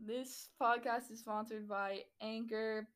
This 0.00 0.48
podcast 0.60 1.10
is 1.10 1.20
sponsored 1.20 1.68
by 1.68 2.02
Anchor. 2.20 2.88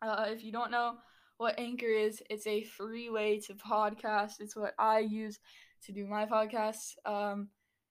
Uh, 0.00 0.26
if 0.28 0.44
you 0.44 0.52
don't 0.52 0.70
know 0.70 0.94
what 1.38 1.58
Anchor 1.58 1.86
is, 1.86 2.22
it's 2.30 2.46
a 2.46 2.62
free 2.62 3.10
way 3.10 3.40
to 3.40 3.54
podcast. 3.54 4.40
It's 4.40 4.54
what 4.54 4.74
I 4.78 5.00
use 5.00 5.38
to 5.84 5.92
do 5.92 6.06
my 6.06 6.26
podcasts. 6.26 6.94
Um, 7.04 7.48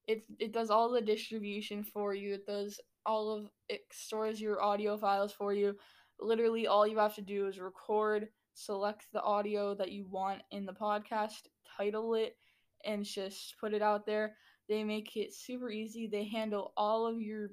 it 0.07 0.23
it 0.39 0.53
does 0.53 0.69
all 0.69 0.89
the 0.89 1.01
distribution 1.01 1.83
for 1.83 2.13
you. 2.13 2.35
It 2.35 2.45
does 2.45 2.79
all 3.05 3.31
of 3.31 3.49
it 3.67 3.81
stores 3.91 4.39
your 4.39 4.61
audio 4.63 4.97
files 4.97 5.33
for 5.33 5.53
you. 5.53 5.75
Literally, 6.19 6.67
all 6.67 6.87
you 6.87 6.97
have 6.97 7.15
to 7.15 7.21
do 7.21 7.47
is 7.47 7.59
record, 7.59 8.29
select 8.53 9.07
the 9.11 9.21
audio 9.21 9.75
that 9.75 9.91
you 9.91 10.07
want 10.07 10.41
in 10.51 10.65
the 10.65 10.73
podcast, 10.73 11.47
title 11.77 12.15
it, 12.15 12.37
and 12.85 13.03
just 13.03 13.55
put 13.59 13.73
it 13.73 13.81
out 13.81 14.05
there. 14.05 14.35
They 14.67 14.83
make 14.83 15.15
it 15.15 15.33
super 15.33 15.69
easy. 15.69 16.07
They 16.07 16.25
handle 16.25 16.73
all 16.77 17.05
of 17.07 17.21
your 17.21 17.49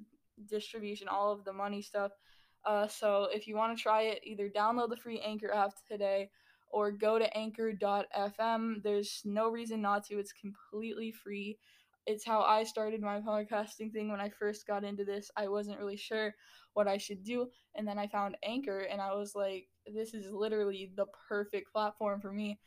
distribution, 0.48 1.08
all 1.08 1.32
of 1.32 1.44
the 1.44 1.52
money 1.52 1.82
stuff. 1.82 2.12
Uh, 2.64 2.86
so 2.88 3.28
if 3.32 3.46
you 3.46 3.56
want 3.56 3.76
to 3.76 3.82
try 3.82 4.02
it, 4.02 4.20
either 4.24 4.48
download 4.48 4.90
the 4.90 4.96
free 4.96 5.20
Anchor 5.20 5.52
app 5.52 5.72
today 5.88 6.30
or 6.70 6.90
go 6.90 7.18
to 7.18 7.36
anchor.fm. 7.36 8.82
There's 8.82 9.22
no 9.24 9.48
reason 9.48 9.80
not 9.80 10.04
to, 10.06 10.18
it's 10.18 10.32
completely 10.32 11.12
free. 11.12 11.58
It's 12.06 12.24
how 12.24 12.42
I 12.42 12.64
started 12.64 13.00
my 13.00 13.20
podcasting 13.20 13.92
thing 13.92 14.10
when 14.10 14.20
I 14.20 14.28
first 14.28 14.66
got 14.66 14.84
into 14.84 15.04
this. 15.04 15.30
I 15.36 15.48
wasn't 15.48 15.78
really 15.78 15.96
sure 15.96 16.34
what 16.74 16.88
I 16.88 16.98
should 16.98 17.22
do, 17.22 17.48
and 17.74 17.86
then 17.86 17.98
I 17.98 18.08
found 18.08 18.36
Anchor, 18.42 18.80
and 18.80 19.00
I 19.00 19.14
was 19.14 19.34
like, 19.34 19.68
this 19.86 20.12
is 20.12 20.30
literally 20.30 20.90
the 20.96 21.06
perfect 21.28 21.72
platform 21.72 22.20
for 22.20 22.32
me. 22.32 22.58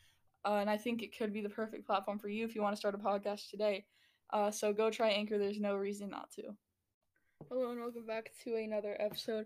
Uh, 0.46 0.56
and 0.56 0.70
I 0.70 0.78
think 0.78 1.04
it 1.04 1.16
could 1.18 1.34
be 1.34 1.42
the 1.42 1.50
perfect 1.50 1.86
platform 1.86 2.18
for 2.18 2.30
you 2.30 2.46
if 2.46 2.56
you 2.56 2.62
want 2.62 2.74
to 2.74 2.80
start 2.80 2.96
a 2.96 2.98
podcast 2.98 3.50
today. 3.50 3.86
Uh, 4.32 4.52
so 4.52 4.74
go 4.74 4.90
try 4.90 5.10
Anchor. 5.10 5.38
There's 5.38 5.60
no 5.60 5.76
reason 5.76 6.10
not 6.10 6.32
to. 6.32 6.44
Hello 7.48 7.72
and 7.72 7.80
welcome 7.80 8.06
back 8.06 8.32
to 8.44 8.56
another 8.56 8.98
episode 9.00 9.46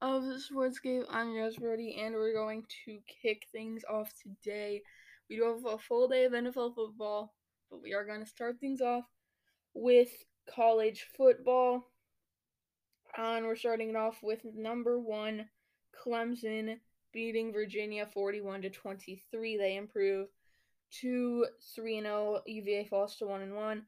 of 0.00 0.24
the 0.24 0.38
Sports 0.38 0.78
Sportscape. 0.78 1.04
I'm 1.10 1.34
Res 1.34 1.56
Brody, 1.56 2.00
and 2.00 2.14
we're 2.14 2.32
going 2.32 2.62
to 2.84 2.98
kick 3.22 3.46
things 3.50 3.82
off 3.90 4.12
today. 4.22 4.82
We 5.28 5.36
do 5.36 5.44
have 5.44 5.74
a 5.74 5.78
full 5.78 6.06
day 6.06 6.26
of 6.26 6.32
NFL 6.32 6.76
football, 6.76 7.34
but 7.70 7.82
we 7.82 7.92
are 7.92 8.04
going 8.04 8.20
to 8.20 8.26
start 8.26 8.60
things 8.60 8.80
off 8.80 9.04
with 9.74 10.10
college 10.48 11.06
football. 11.16 11.88
And 13.16 13.46
we're 13.46 13.56
starting 13.56 13.90
it 13.90 13.96
off 13.96 14.18
with 14.22 14.44
number 14.54 15.00
one, 15.00 15.48
Clemson 16.06 16.76
beating 17.12 17.52
Virginia 17.52 18.06
41 18.06 18.62
to 18.62 18.70
23. 18.70 19.56
They 19.56 19.76
improve 19.76 20.28
to 21.00 21.46
3 21.74 22.00
0. 22.00 22.42
UVA 22.46 22.84
falls 22.84 23.16
to 23.16 23.26
1 23.26 23.42
and 23.42 23.56
1. 23.56 23.82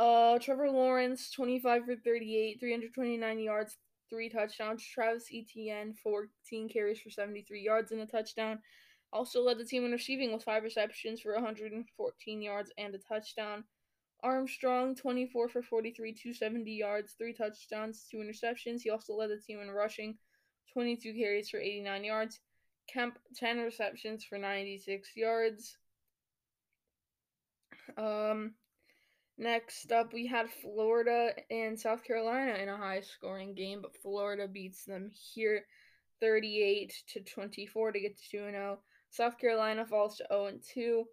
Uh, 0.00 0.38
Trevor 0.38 0.70
Lawrence, 0.70 1.30
25 1.30 1.84
for 1.84 1.94
38, 1.94 2.58
329 2.58 3.38
yards, 3.38 3.76
three 4.08 4.30
touchdowns. 4.30 4.82
Travis 4.82 5.26
Etienne, 5.30 5.92
14 6.02 6.70
carries 6.70 6.98
for 6.98 7.10
73 7.10 7.60
yards 7.60 7.92
and 7.92 8.00
a 8.00 8.06
touchdown. 8.06 8.60
Also 9.12 9.42
led 9.42 9.58
the 9.58 9.64
team 9.66 9.84
in 9.84 9.92
receiving 9.92 10.32
with 10.32 10.42
five 10.42 10.62
receptions 10.62 11.20
for 11.20 11.34
114 11.34 12.42
yards 12.42 12.72
and 12.78 12.94
a 12.94 12.98
touchdown. 12.98 13.62
Armstrong, 14.22 14.96
24 14.96 15.50
for 15.50 15.62
43, 15.62 16.14
270 16.14 16.72
yards, 16.72 17.14
three 17.18 17.34
touchdowns, 17.34 18.06
two 18.10 18.18
interceptions. 18.18 18.80
He 18.80 18.88
also 18.88 19.12
led 19.12 19.28
the 19.28 19.36
team 19.36 19.60
in 19.60 19.70
rushing, 19.70 20.16
22 20.72 21.12
carries 21.12 21.50
for 21.50 21.60
89 21.60 22.04
yards. 22.04 22.40
Kemp, 22.90 23.18
10 23.36 23.58
receptions 23.58 24.24
for 24.24 24.38
96 24.38 25.10
yards. 25.14 25.76
Um, 27.98 28.54
next 29.40 29.90
up, 29.90 30.12
we 30.12 30.26
had 30.26 30.50
Florida 30.50 31.32
and 31.50 31.78
South 31.78 32.04
Carolina 32.04 32.54
in 32.54 32.68
a 32.68 32.76
high 32.76 33.00
scoring 33.00 33.54
game, 33.54 33.80
but 33.82 33.96
Florida 34.02 34.46
beats 34.46 34.84
them 34.84 35.10
here 35.34 35.64
38 36.20 36.92
to 37.08 37.20
24 37.20 37.92
to 37.92 38.00
get 38.00 38.16
to 38.16 38.30
2 38.30 38.38
0. 38.50 38.78
South 39.10 39.38
Carolina 39.38 39.86
falls 39.86 40.18
to 40.18 40.26
0 40.30 40.52
2. 40.74 41.04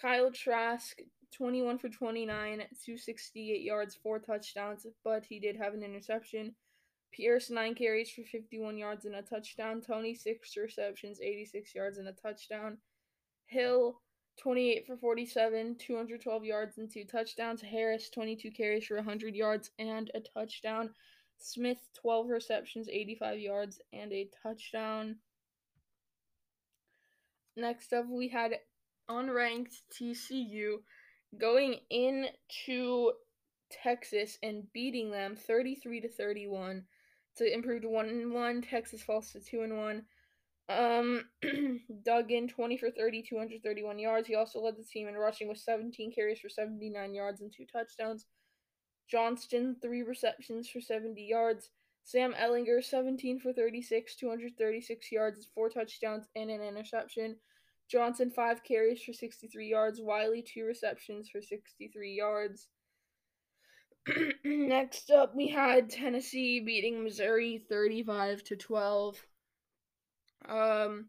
Kyle 0.00 0.30
Trask, 0.30 0.98
21 1.36 1.78
for 1.78 1.88
29, 1.88 2.58
268 2.58 3.62
yards, 3.62 3.98
four 4.02 4.18
touchdowns, 4.18 4.86
but 5.04 5.24
he 5.24 5.40
did 5.40 5.56
have 5.56 5.74
an 5.74 5.82
interception. 5.82 6.54
Pierce, 7.12 7.50
nine 7.50 7.74
carries 7.74 8.10
for 8.10 8.22
51 8.22 8.76
yards 8.76 9.04
and 9.06 9.14
a 9.14 9.22
touchdown. 9.22 9.80
Toney, 9.80 10.14
six 10.14 10.56
receptions, 10.56 11.20
86 11.20 11.74
yards 11.74 11.98
and 11.98 12.08
a 12.08 12.12
touchdown. 12.12 12.78
Hill, 13.46 14.00
28 14.38 14.86
for 14.86 14.96
47, 14.96 15.76
212 15.76 16.44
yards 16.44 16.78
and 16.78 16.90
two 16.90 17.04
touchdowns. 17.04 17.60
Harris, 17.60 18.08
22 18.10 18.50
carries 18.50 18.86
for 18.86 18.96
100 18.96 19.34
yards 19.34 19.70
and 19.78 20.10
a 20.14 20.20
touchdown. 20.20 20.90
Smith, 21.38 21.78
12 21.94 22.28
receptions, 22.28 22.88
85 22.88 23.38
yards 23.38 23.80
and 23.92 24.12
a 24.12 24.28
touchdown. 24.42 25.16
Next 27.56 27.92
up, 27.92 28.06
we 28.08 28.28
had 28.28 28.54
unranked 29.10 29.82
TCU 29.92 30.76
going 31.36 31.76
into 31.90 33.12
Texas 33.70 34.38
and 34.42 34.72
beating 34.72 35.10
them 35.10 35.36
33 35.36 36.00
to 36.02 36.08
31 36.08 36.84
to 37.36 37.52
improve 37.52 37.82
to 37.82 37.88
1 37.88 38.08
and 38.08 38.32
1. 38.32 38.62
Texas 38.62 39.02
falls 39.02 39.32
to 39.32 39.40
2 39.40 39.62
and 39.62 39.76
1. 39.76 40.02
Um, 40.68 41.24
Duggan 42.04 42.48
20 42.48 42.76
for 42.76 42.90
30, 42.90 43.22
231 43.22 43.98
yards. 43.98 44.28
He 44.28 44.34
also 44.34 44.60
led 44.60 44.76
the 44.76 44.84
team 44.84 45.08
in 45.08 45.14
rushing 45.14 45.48
with 45.48 45.58
17 45.58 46.12
carries 46.12 46.40
for 46.40 46.48
79 46.48 47.14
yards 47.14 47.40
and 47.40 47.52
two 47.52 47.64
touchdowns. 47.64 48.26
Johnston, 49.10 49.76
three 49.80 50.02
receptions 50.02 50.68
for 50.68 50.80
70 50.80 51.22
yards. 51.22 51.70
Sam 52.04 52.34
Ehlinger, 52.34 52.82
17 52.82 53.40
for 53.40 53.52
36, 53.52 54.16
236 54.16 55.12
yards, 55.12 55.48
four 55.54 55.68
touchdowns, 55.68 56.26
and 56.36 56.50
an 56.50 56.62
interception. 56.62 57.36
Johnson, 57.90 58.30
five 58.30 58.62
carries 58.64 59.02
for 59.02 59.12
63 59.12 59.66
yards. 59.66 60.00
Wiley, 60.00 60.42
two 60.42 60.64
receptions 60.64 61.28
for 61.30 61.40
63 61.40 62.14
yards. 62.14 62.68
Next 64.44 65.10
up, 65.10 65.34
we 65.34 65.48
had 65.48 65.90
Tennessee 65.90 66.60
beating 66.60 67.02
Missouri 67.02 67.64
35 67.68 68.44
to 68.44 68.56
12. 68.56 69.26
Um, 70.46 71.06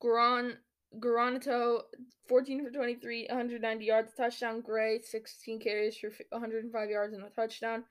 Gran 0.00 0.58
Garanto, 1.00 1.82
14 2.28 2.64
for 2.64 2.70
23, 2.70 3.26
190 3.28 3.84
yards, 3.84 4.12
touchdown. 4.16 4.60
Gray, 4.60 5.00
16 5.00 5.60
carries 5.60 5.96
for 5.96 6.10
105 6.30 6.90
yards 6.90 7.14
and 7.14 7.24
a 7.24 7.30
touchdown. 7.30 7.84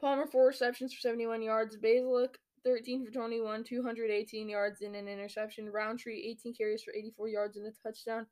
Palmer, 0.00 0.26
four 0.26 0.46
receptions 0.46 0.92
for 0.92 1.00
71 1.00 1.42
yards. 1.42 1.76
Bazelak, 1.76 2.36
13 2.64 3.06
for 3.06 3.12
21, 3.12 3.64
218 3.64 4.48
yards 4.48 4.82
and 4.82 4.94
an 4.94 5.08
interception. 5.08 5.70
Rountree, 5.70 6.22
18 6.30 6.54
carries 6.54 6.82
for 6.82 6.92
84 6.94 7.28
yards 7.28 7.56
and 7.56 7.66
a 7.66 7.72
touchdown. 7.82 8.26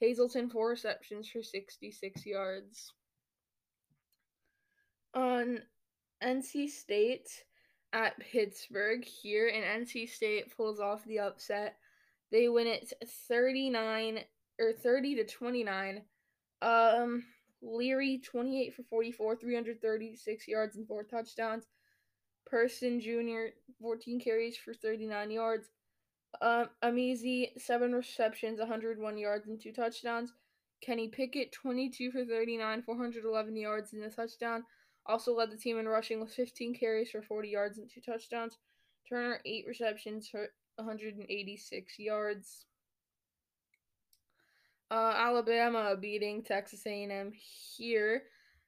Hazelton, 0.00 0.50
four 0.50 0.70
receptions 0.70 1.28
for 1.28 1.42
66 1.42 2.26
yards. 2.26 2.92
On 5.14 5.60
NC 6.22 6.68
State 6.68 7.28
at 7.96 8.20
Pittsburgh 8.20 9.02
here, 9.02 9.48
and 9.48 9.86
NC 9.86 10.10
State 10.10 10.54
pulls 10.54 10.80
off 10.80 11.02
the 11.06 11.18
upset. 11.18 11.76
They 12.30 12.48
win 12.48 12.66
it 12.66 12.92
39 13.28 14.20
or 14.60 14.72
30 14.74 15.14
to 15.16 15.24
29. 15.24 16.02
Um, 16.60 17.24
Leary, 17.62 18.20
28 18.22 18.74
for 18.74 18.82
44, 18.82 19.36
336 19.36 20.46
yards 20.46 20.76
and 20.76 20.86
four 20.86 21.04
touchdowns. 21.04 21.64
Person 22.44 23.00
Jr., 23.00 23.54
14 23.80 24.20
carries 24.20 24.58
for 24.58 24.74
39 24.74 25.30
yards. 25.30 25.70
Um, 26.42 26.68
Emezie, 26.84 27.58
7 27.58 27.94
receptions, 27.94 28.58
101 28.58 29.16
yards, 29.16 29.48
and 29.48 29.58
2 29.58 29.72
touchdowns. 29.72 30.34
Kenny 30.82 31.08
Pickett, 31.08 31.50
22 31.52 32.10
for 32.10 32.26
39, 32.26 32.82
411 32.82 33.56
yards, 33.56 33.94
and 33.94 34.04
a 34.04 34.10
touchdown. 34.10 34.64
Also 35.08 35.34
led 35.34 35.50
the 35.50 35.56
team 35.56 35.78
in 35.78 35.88
rushing 35.88 36.20
with 36.20 36.32
15 36.32 36.74
carries 36.74 37.10
for 37.10 37.22
40 37.22 37.48
yards 37.48 37.78
and 37.78 37.88
2 37.92 38.00
touchdowns. 38.00 38.58
Turner, 39.08 39.40
8 39.44 39.64
receptions 39.68 40.28
for 40.28 40.48
186 40.76 41.98
yards. 41.98 42.64
Uh, 44.90 45.12
Alabama 45.16 45.96
beating 46.00 46.42
Texas 46.42 46.86
A&M 46.86 47.32
here, 47.76 48.22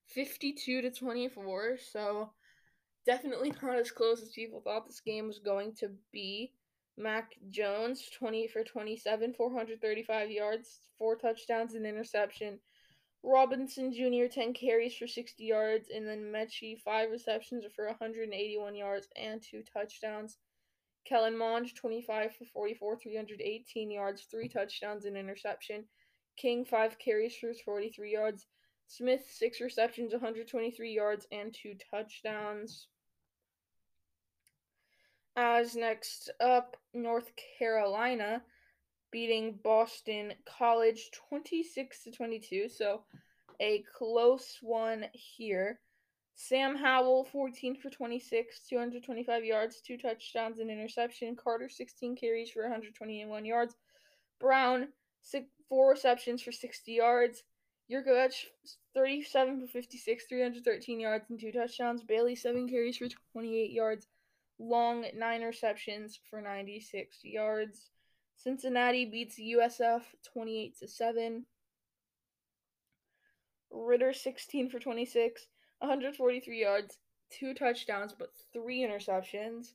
52 0.07 0.83
to 0.83 0.91
24. 0.91 1.79
So 1.93 2.31
definitely 3.07 3.53
not 3.63 3.77
as 3.77 3.91
close 3.91 4.23
as 4.23 4.31
people 4.31 4.61
thought 4.61 4.87
this 4.87 5.01
game 5.01 5.27
was 5.27 5.39
going 5.39 5.75
to 5.77 5.91
be. 6.13 6.53
Mac 6.97 7.35
Jones, 7.51 8.11
20 8.19 8.49
for 8.49 8.65
27, 8.65 9.33
435 9.35 10.31
yards, 10.31 10.81
four 10.99 11.15
touchdowns, 11.15 11.75
and 11.75 11.87
interception. 11.87 12.59
Robinson 13.23 13.93
Jr., 13.93 14.27
10 14.33 14.53
carries 14.55 14.97
for 14.97 15.07
60 15.07 15.45
yards, 15.45 15.89
and 15.95 16.07
then 16.07 16.33
Metchie, 16.33 16.81
5 16.81 17.11
receptions 17.11 17.65
for 17.75 17.87
181 17.87 18.75
yards 18.75 19.09
and 19.17 19.43
2 19.43 19.63
touchdowns. 19.73 20.39
Kellen 21.05 21.37
Mond, 21.37 21.75
25 21.75 22.37
for 22.37 22.45
44, 22.45 22.97
318 22.97 23.91
yards, 23.91 24.27
3 24.31 24.49
touchdowns, 24.49 25.05
and 25.05 25.17
interception. 25.17 25.85
King, 26.37 26.65
5 26.65 26.99
carries 26.99 27.37
for 27.37 27.53
43 27.65 28.13
yards. 28.13 28.47
Smith, 28.87 29.27
6 29.31 29.61
receptions, 29.61 30.13
123 30.13 30.93
yards, 30.93 31.27
and 31.33 31.55
2 31.55 31.75
touchdowns. 31.91 32.87
As 35.37 35.77
next 35.77 36.31
up, 36.41 36.77
North 36.95 37.33
Carolina 37.59 38.43
beating 39.11 39.59
Boston 39.63 40.33
College 40.47 41.11
26 41.29 42.05
to 42.05 42.11
22. 42.11 42.69
So 42.69 43.03
a 43.61 43.85
close 43.97 44.59
one 44.63 45.07
here. 45.13 45.81
Sam 46.35 46.77
Howell, 46.77 47.25
14 47.25 47.75
for 47.75 47.91
26, 47.91 48.61
225 48.69 49.45
yards, 49.45 49.81
two 49.81 49.99
touchdowns, 49.99 50.61
and 50.61 50.71
interception. 50.71 51.35
Carter, 51.35 51.69
16 51.69 52.15
carries 52.15 52.51
for 52.51 52.63
121 52.63 53.45
yards. 53.45 53.75
Brown, 54.39 54.89
six, 55.21 55.47
four 55.69 55.91
receptions 55.91 56.41
for 56.41 56.53
60 56.53 56.93
yards. 56.93 57.43
Jurkovec, 57.91 58.33
37 58.95 59.61
for 59.63 59.67
56, 59.67 60.25
313 60.29 61.01
yards, 61.01 61.25
and 61.29 61.41
two 61.41 61.51
touchdowns. 61.51 62.05
Bailey, 62.05 62.37
seven 62.37 62.69
carries 62.69 62.99
for 62.99 63.09
28 63.33 63.73
yards. 63.73 64.07
Long, 64.61 65.07
nine 65.17 65.43
receptions 65.43 66.21
for 66.31 66.41
96 66.41 67.19
yards. 67.25 67.91
Cincinnati 68.39 69.05
beats 69.05 69.37
USF 69.41 70.03
28 70.33 70.79
to 70.79 70.87
7. 70.87 71.45
Ridder 73.73 74.13
16 74.13 74.71
for 74.71 74.79
26. 74.79 75.49
143 75.81 76.61
yards, 76.61 76.99
two 77.31 77.53
touchdowns, 77.53 78.15
but 78.17 78.31
three 78.53 78.81
interceptions. 78.81 79.75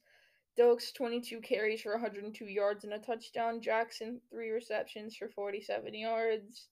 Doaks 0.57 0.93
22 0.93 1.41
carries 1.41 1.81
for 1.81 1.91
102 1.91 2.45
yards 2.45 2.85
and 2.85 2.93
a 2.93 2.99
touchdown. 2.99 3.59
Jackson 3.59 4.21
three 4.29 4.51
receptions 4.51 5.15
for 5.17 5.27
47 5.27 5.93
yards. 5.93 6.67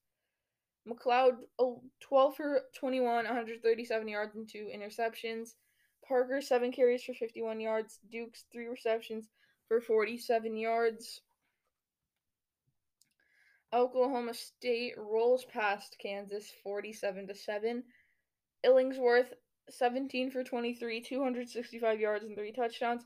McCloud 0.88 1.40
12 2.00 2.36
for 2.36 2.62
21, 2.74 3.26
137 3.26 4.08
yards 4.08 4.36
and 4.36 4.48
two 4.48 4.70
interceptions. 4.74 5.56
Parker 6.08 6.42
seven 6.42 6.72
carries 6.72 7.04
for 7.04 7.14
51 7.14 7.60
yards. 7.60 8.00
Dukes 8.10 8.46
three 8.50 8.68
receptions 8.68 9.28
for 9.68 9.82
47 9.82 10.56
yards. 10.56 11.22
Oklahoma 13.74 14.34
State 14.34 14.96
rolls 14.98 15.46
past 15.46 15.96
Kansas 16.02 16.52
47 16.64 17.28
to 17.28 17.36
7. 17.36 17.84
Illingsworth, 18.66 19.34
17 19.70 20.30
for 20.30 20.44
23, 20.44 21.02
265 21.02 22.00
yards 22.00 22.26
and 22.26 22.36
three 22.36 22.52
touchdowns. 22.52 23.06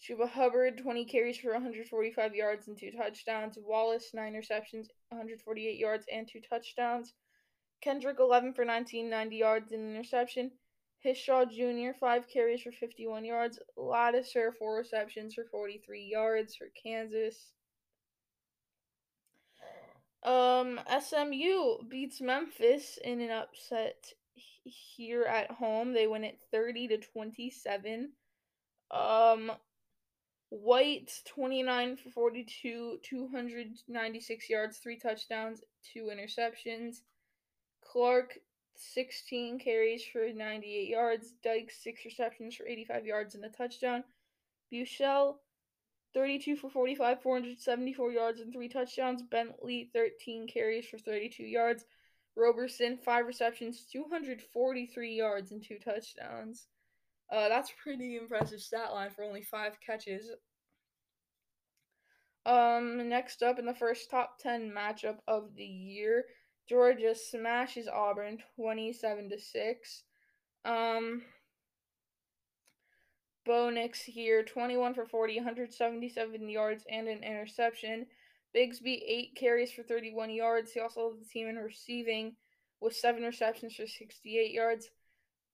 Chuba 0.00 0.30
Hubbard, 0.30 0.78
20 0.78 1.04
carries 1.04 1.38
for 1.38 1.52
145 1.52 2.34
yards 2.34 2.68
and 2.68 2.78
two 2.78 2.92
touchdowns. 2.92 3.58
Wallace, 3.60 4.14
9 4.14 4.34
receptions, 4.34 4.88
148 5.10 5.78
yards 5.78 6.06
and 6.10 6.26
two 6.26 6.40
touchdowns. 6.40 7.12
Kendrick, 7.82 8.18
11 8.20 8.54
for 8.54 8.64
19, 8.64 9.10
90 9.10 9.36
yards 9.36 9.72
and 9.72 9.82
an 9.82 9.90
interception. 9.96 10.52
Hishaw 11.04 11.46
Jr., 11.50 11.98
5 11.98 12.28
carries 12.28 12.62
for 12.62 12.72
51 12.72 13.24
yards. 13.24 13.58
Ladouceur, 13.76 14.54
4 14.54 14.76
receptions 14.76 15.34
for 15.34 15.44
43 15.50 16.04
yards 16.04 16.54
for 16.54 16.68
Kansas. 16.82 17.52
Um, 20.22 20.80
SMU 21.00 21.82
beats 21.88 22.20
Memphis 22.20 22.98
in 23.02 23.20
an 23.20 23.30
upset 23.30 24.12
here 24.64 25.24
at 25.24 25.50
home. 25.50 25.92
They 25.92 26.06
win 26.06 26.24
it 26.24 26.38
30 26.50 26.88
to 26.88 26.98
27. 26.98 28.12
Um 28.90 29.52
White 30.50 31.12
29 31.28 31.96
for 31.96 32.10
42, 32.10 32.98
296 33.04 34.50
yards, 34.50 34.78
3 34.78 34.98
touchdowns, 34.98 35.60
2 35.94 36.10
interceptions. 36.12 37.02
Clark 37.84 38.36
16 38.74 39.60
carries 39.60 40.04
for 40.04 40.26
98 40.32 40.88
yards, 40.88 41.34
Dykes 41.44 41.80
6 41.84 42.04
receptions 42.04 42.56
for 42.56 42.66
85 42.66 43.06
yards 43.06 43.34
and 43.36 43.44
a 43.44 43.48
touchdown. 43.48 44.02
Buechele 44.72 45.36
32 46.14 46.56
for 46.56 46.70
45, 46.70 47.22
474 47.22 48.12
yards 48.12 48.40
and 48.40 48.52
3 48.52 48.68
touchdowns. 48.68 49.22
Bentley 49.22 49.90
13 49.92 50.46
carries 50.48 50.86
for 50.86 50.98
32 50.98 51.44
yards. 51.44 51.84
Roberson, 52.36 52.98
five 53.04 53.26
receptions, 53.26 53.86
243 53.92 55.14
yards, 55.14 55.52
and 55.52 55.62
two 55.62 55.78
touchdowns. 55.78 56.66
Uh, 57.30 57.48
that's 57.48 57.72
pretty 57.82 58.16
impressive 58.16 58.60
stat 58.60 58.92
line 58.92 59.10
for 59.10 59.24
only 59.24 59.42
five 59.42 59.76
catches. 59.84 60.30
Um, 62.46 63.08
next 63.08 63.42
up 63.42 63.58
in 63.58 63.66
the 63.66 63.74
first 63.74 64.10
top 64.10 64.38
10 64.40 64.72
matchup 64.72 65.18
of 65.28 65.54
the 65.54 65.64
year, 65.64 66.24
Georgia 66.68 67.14
smashes 67.14 67.88
Auburn 67.88 68.38
27 68.56 69.30
to 69.30 69.38
6. 69.38 70.02
Um, 70.64 71.22
Bo 73.46 73.70
Nix 73.70 74.00
here, 74.02 74.42
21 74.42 74.94
for 74.94 75.06
40, 75.06 75.36
177 75.36 76.48
yards, 76.48 76.84
and 76.90 77.08
an 77.08 77.22
interception. 77.22 78.06
Bigsby, 78.54 79.02
eight 79.06 79.36
carries 79.36 79.72
for 79.72 79.82
31 79.82 80.30
yards. 80.30 80.72
He 80.72 80.80
also 80.80 81.08
led 81.08 81.20
the 81.20 81.24
team 81.24 81.48
in 81.48 81.56
receiving 81.56 82.36
with 82.80 82.96
seven 82.96 83.22
receptions 83.22 83.74
for 83.74 83.86
68 83.86 84.52
yards. 84.52 84.90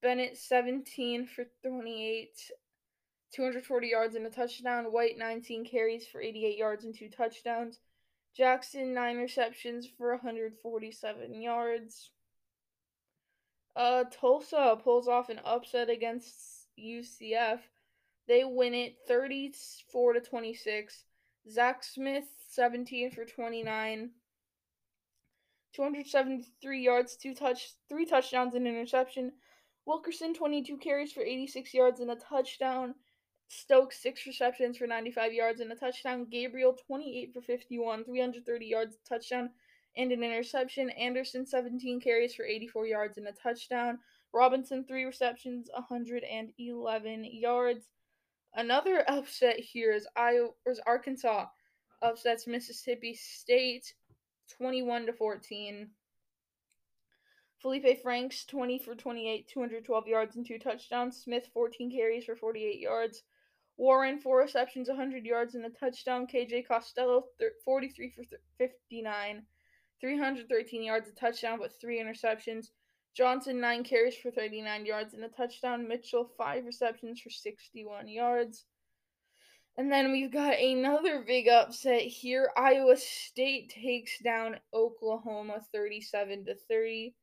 Bennett, 0.02 0.36
17 0.36 1.26
for 1.26 1.46
28, 1.62 2.28
240 3.32 3.86
yards 3.86 4.14
and 4.14 4.26
a 4.26 4.30
touchdown. 4.30 4.84
White, 4.86 5.18
19 5.18 5.64
carries 5.64 6.06
for 6.06 6.20
88 6.20 6.56
yards 6.56 6.84
and 6.84 6.94
two 6.94 7.08
touchdowns. 7.08 7.80
Jackson, 8.36 8.92
nine 8.92 9.16
receptions 9.16 9.88
for 9.96 10.10
147 10.10 11.40
yards. 11.40 12.10
Uh, 13.74 14.04
Tulsa 14.10 14.78
pulls 14.82 15.08
off 15.08 15.28
an 15.28 15.40
upset 15.44 15.90
against 15.90 16.66
UCF. 16.78 17.60
They 18.28 18.44
win 18.44 18.74
it 18.74 18.96
34 19.06 20.14
to 20.14 20.20
26. 20.20 21.04
Zach 21.50 21.84
Smith, 21.84 22.24
17 22.48 23.10
for 23.12 23.24
29. 23.24 24.10
273 25.74 26.82
yards, 26.82 27.16
two 27.16 27.34
touch, 27.34 27.74
three 27.88 28.06
touchdowns 28.06 28.54
and 28.54 28.66
interception. 28.66 29.32
Wilkerson 29.84 30.34
22 30.34 30.78
carries 30.78 31.12
for 31.12 31.22
86 31.22 31.72
yards 31.74 32.00
and 32.00 32.10
a 32.10 32.16
touchdown. 32.16 32.94
Stokes 33.48 34.02
six 34.02 34.26
receptions 34.26 34.76
for 34.76 34.86
95 34.86 35.32
yards 35.32 35.60
and 35.60 35.70
a 35.70 35.76
touchdown. 35.76 36.26
Gabriel 36.28 36.76
28 36.86 37.32
for 37.32 37.40
51, 37.40 38.04
330 38.04 38.66
yards, 38.66 38.96
touchdown 39.08 39.50
and 39.96 40.12
an 40.12 40.22
interception. 40.22 40.90
Anderson 40.90 41.46
17 41.46 42.00
carries 42.00 42.34
for 42.34 42.44
84 42.44 42.86
yards 42.86 43.18
and 43.18 43.28
a 43.28 43.32
touchdown. 43.32 43.98
Robinson 44.32 44.84
three 44.84 45.04
receptions, 45.04 45.68
111 45.72 47.24
yards. 47.24 47.86
Another 48.56 49.04
upset 49.08 49.60
here 49.60 49.92
is 49.92 50.06
Iowa, 50.16 50.48
is 50.66 50.80
Arkansas 50.86 51.46
upsets 52.02 52.46
Mississippi 52.46 53.14
State 53.14 53.94
21 54.56 55.06
to 55.06 55.12
14. 55.12 55.90
Feleipe 57.64 58.02
Franks 58.02 58.44
20 58.44 58.78
for 58.78 58.94
28, 58.94 59.48
212 59.48 60.06
yards 60.06 60.36
and 60.36 60.46
two 60.46 60.58
touchdowns. 60.58 61.22
Smith 61.22 61.48
14 61.52 61.90
carries 61.90 62.24
for 62.24 62.36
48 62.36 62.78
yards. 62.78 63.22
Warren 63.78 64.18
four 64.18 64.38
receptions, 64.38 64.88
100 64.88 65.24
yards 65.24 65.54
and 65.54 65.64
a 65.64 65.70
touchdown. 65.70 66.26
KJ 66.26 66.66
Costello 66.66 67.24
43 67.64 68.10
for 68.10 68.22
59, 68.58 69.42
313 70.00 70.82
yards, 70.82 71.08
a 71.08 71.12
touchdown, 71.12 71.58
but 71.58 71.78
three 71.78 72.00
interceptions. 72.00 72.68
Johnson 73.16 73.60
nine 73.60 73.82
carries 73.82 74.14
for 74.14 74.30
39 74.30 74.84
yards 74.84 75.14
and 75.14 75.24
a 75.24 75.28
touchdown. 75.28 75.88
Mitchell 75.88 76.30
five 76.36 76.66
receptions 76.66 77.20
for 77.20 77.30
61 77.30 78.08
yards. 78.08 78.64
And 79.78 79.90
then 79.90 80.12
we've 80.12 80.32
got 80.32 80.58
another 80.58 81.24
big 81.26 81.48
upset 81.48 82.02
here. 82.02 82.50
Iowa 82.56 82.96
State 82.96 83.70
takes 83.70 84.18
down 84.18 84.56
Oklahoma 84.74 85.60
37 85.72 86.44
to 86.44 86.54
30. 86.68 87.14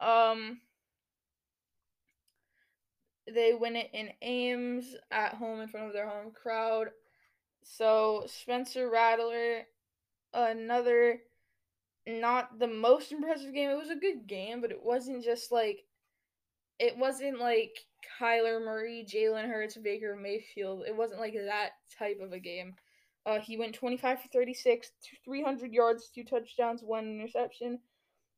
Um 0.00 0.60
they 3.34 3.52
win 3.54 3.76
it 3.76 3.90
in 3.92 4.10
Ames 4.22 4.96
at 5.10 5.34
home 5.34 5.60
in 5.60 5.68
front 5.68 5.86
of 5.86 5.92
their 5.92 6.08
home 6.08 6.32
crowd. 6.32 6.88
So 7.62 8.24
Spencer 8.26 8.90
Rattler 8.90 9.66
another 10.34 11.20
not 12.08 12.58
the 12.58 12.66
most 12.66 13.12
impressive 13.12 13.54
game. 13.54 13.70
It 13.70 13.78
was 13.78 13.90
a 13.90 13.96
good 13.96 14.26
game, 14.26 14.60
but 14.60 14.70
it 14.70 14.82
wasn't 14.82 15.24
just 15.24 15.52
like 15.52 15.84
it 16.78 16.96
wasn't 16.96 17.40
like 17.40 17.76
Kyler 18.20 18.64
Murray, 18.64 19.06
Jalen 19.08 19.48
Hurts, 19.48 19.76
Baker 19.76 20.16
Mayfield. 20.16 20.84
It 20.86 20.96
wasn't 20.96 21.20
like 21.20 21.34
that 21.34 21.70
type 21.98 22.20
of 22.22 22.32
a 22.32 22.38
game. 22.38 22.74
Uh, 23.26 23.40
he 23.40 23.56
went 23.56 23.74
25 23.74 24.22
for 24.22 24.28
36, 24.28 24.90
300 25.24 25.72
yards, 25.72 26.08
two 26.14 26.24
touchdowns, 26.24 26.82
one 26.82 27.04
interception. 27.04 27.80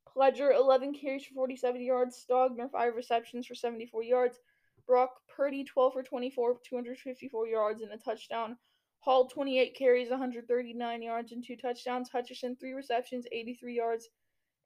Pledger, 0.09 0.55
11 0.55 0.95
carries 0.95 1.25
for 1.25 1.35
47 1.35 1.83
yards. 1.83 2.25
Stogner, 2.29 2.71
5 2.71 2.95
receptions 2.97 3.47
for 3.47 3.55
74 3.55 4.03
yards. 4.03 4.39
Brock 4.87 5.11
Purdy, 5.29 5.63
12 5.63 5.93
for 5.93 6.03
24, 6.03 6.59
254 6.69 7.47
yards, 7.47 7.83
and 7.83 7.93
a 7.93 7.97
touchdown. 7.99 8.57
Hall, 9.01 9.27
28 9.27 9.75
carries, 9.77 10.11
139 10.11 11.03
yards, 11.03 11.33
and 11.33 11.45
two 11.45 11.57
touchdowns. 11.57 12.11
Hutcherson, 12.11 12.59
3 12.59 12.73
receptions, 12.73 13.27
83 13.33 13.75
yards, 13.75 14.09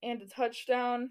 and 0.02 0.20
a 0.22 0.26
touchdown. 0.26 1.10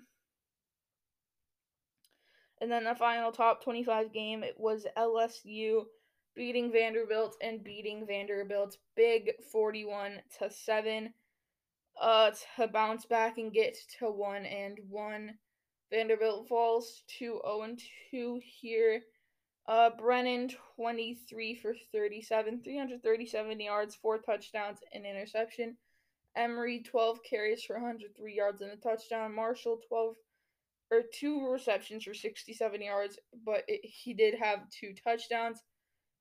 And 2.61 2.71
then 2.71 2.83
the 2.83 2.95
final 2.95 3.31
top 3.31 3.63
25 3.63 4.13
game, 4.13 4.43
it 4.43 4.55
was 4.57 4.85
LSU 4.97 5.83
beating 6.35 6.71
Vanderbilt 6.71 7.35
and 7.41 7.63
beating 7.63 8.05
Vanderbilt 8.07 8.77
big 8.95 9.31
41 9.51 10.19
to 10.39 10.49
7 10.49 11.13
uh 12.01 12.31
to 12.55 12.67
bounce 12.67 13.05
back 13.05 13.37
and 13.37 13.53
get 13.53 13.77
to 13.99 14.09
1 14.09 14.45
and 14.45 14.79
1. 14.89 15.31
Vanderbilt 15.91 16.47
falls 16.47 17.03
to 17.19 17.39
0 17.45 17.61
and 17.63 17.81
2 18.09 18.39
here. 18.43 19.01
Uh 19.65 19.89
Brennan 19.97 20.49
23 20.75 21.55
for 21.55 21.73
37, 21.91 22.61
337 22.63 23.59
yards, 23.59 23.95
4 23.95 24.17
touchdowns 24.19 24.79
and 24.93 25.05
interception. 25.05 25.77
Emery 26.35 26.81
12 26.81 27.19
carries 27.23 27.63
for 27.63 27.75
103 27.75 28.35
yards 28.35 28.61
and 28.61 28.71
a 28.71 28.75
touchdown. 28.75 29.33
Marshall 29.33 29.79
12 29.87 30.15
or 30.91 31.01
two 31.13 31.47
receptions 31.47 32.03
for 32.03 32.13
67 32.13 32.81
yards, 32.81 33.17
but 33.45 33.63
it, 33.67 33.81
he 33.83 34.13
did 34.13 34.35
have 34.35 34.69
two 34.69 34.93
touchdowns. 35.03 35.59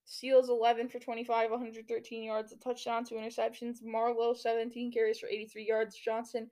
Seals 0.05 0.49
11 0.49 0.89
for 0.89 0.99
25, 0.99 1.51
113 1.51 2.25
yards, 2.25 2.53
a 2.53 2.57
touchdown, 2.57 3.05
two 3.05 3.15
interceptions. 3.15 3.83
Marlowe 3.83 4.35
17 4.35 4.93
carries 4.93 5.19
for 5.19 5.29
83 5.29 5.67
yards. 5.67 5.97
Johnson 5.97 6.51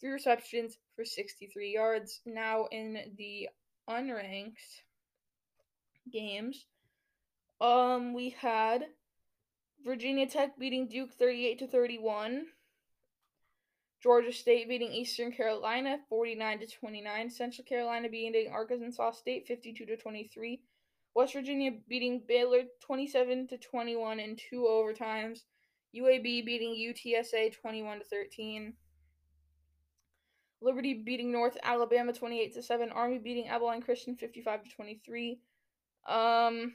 three 0.00 0.10
receptions 0.10 0.78
for 0.96 1.04
63 1.04 1.72
yards. 1.72 2.20
Now 2.24 2.66
in 2.70 2.98
the 3.16 3.48
unranked 3.88 4.82
games, 6.12 6.66
um, 7.60 8.14
we 8.14 8.30
had 8.30 8.86
Virginia 9.84 10.26
Tech 10.26 10.58
beating 10.58 10.88
Duke 10.88 11.12
38 11.12 11.58
to 11.60 11.66
31. 11.66 12.46
Georgia 14.02 14.32
State 14.32 14.66
beating 14.68 14.92
Eastern 14.92 15.30
Carolina 15.30 15.98
49 16.08 16.60
to 16.60 16.66
29. 16.66 17.30
Central 17.30 17.64
Carolina 17.66 18.08
beating 18.08 18.50
Arkansas 18.50 19.10
State 19.12 19.46
52 19.46 19.84
to 19.84 19.96
23. 19.96 20.60
West 21.14 21.34
Virginia 21.34 21.72
beating 21.88 22.22
Baylor 22.26 22.62
27 22.80 23.48
to 23.48 23.58
21 23.58 24.20
in 24.20 24.36
two 24.36 24.66
overtimes. 24.68 25.40
UAB 25.94 26.44
beating 26.44 26.74
UTSA 26.74 27.52
21 27.60 27.98
to 27.98 28.04
13. 28.04 28.74
Liberty 30.62 30.94
beating 30.94 31.32
North 31.32 31.56
Alabama 31.62 32.12
28 32.12 32.54
to 32.54 32.62
7. 32.62 32.90
Army 32.90 33.18
beating 33.18 33.48
Abilene 33.48 33.82
Christian 33.82 34.14
55 34.14 34.64
to 34.64 34.70
23. 34.70 35.40
Um 36.06 36.74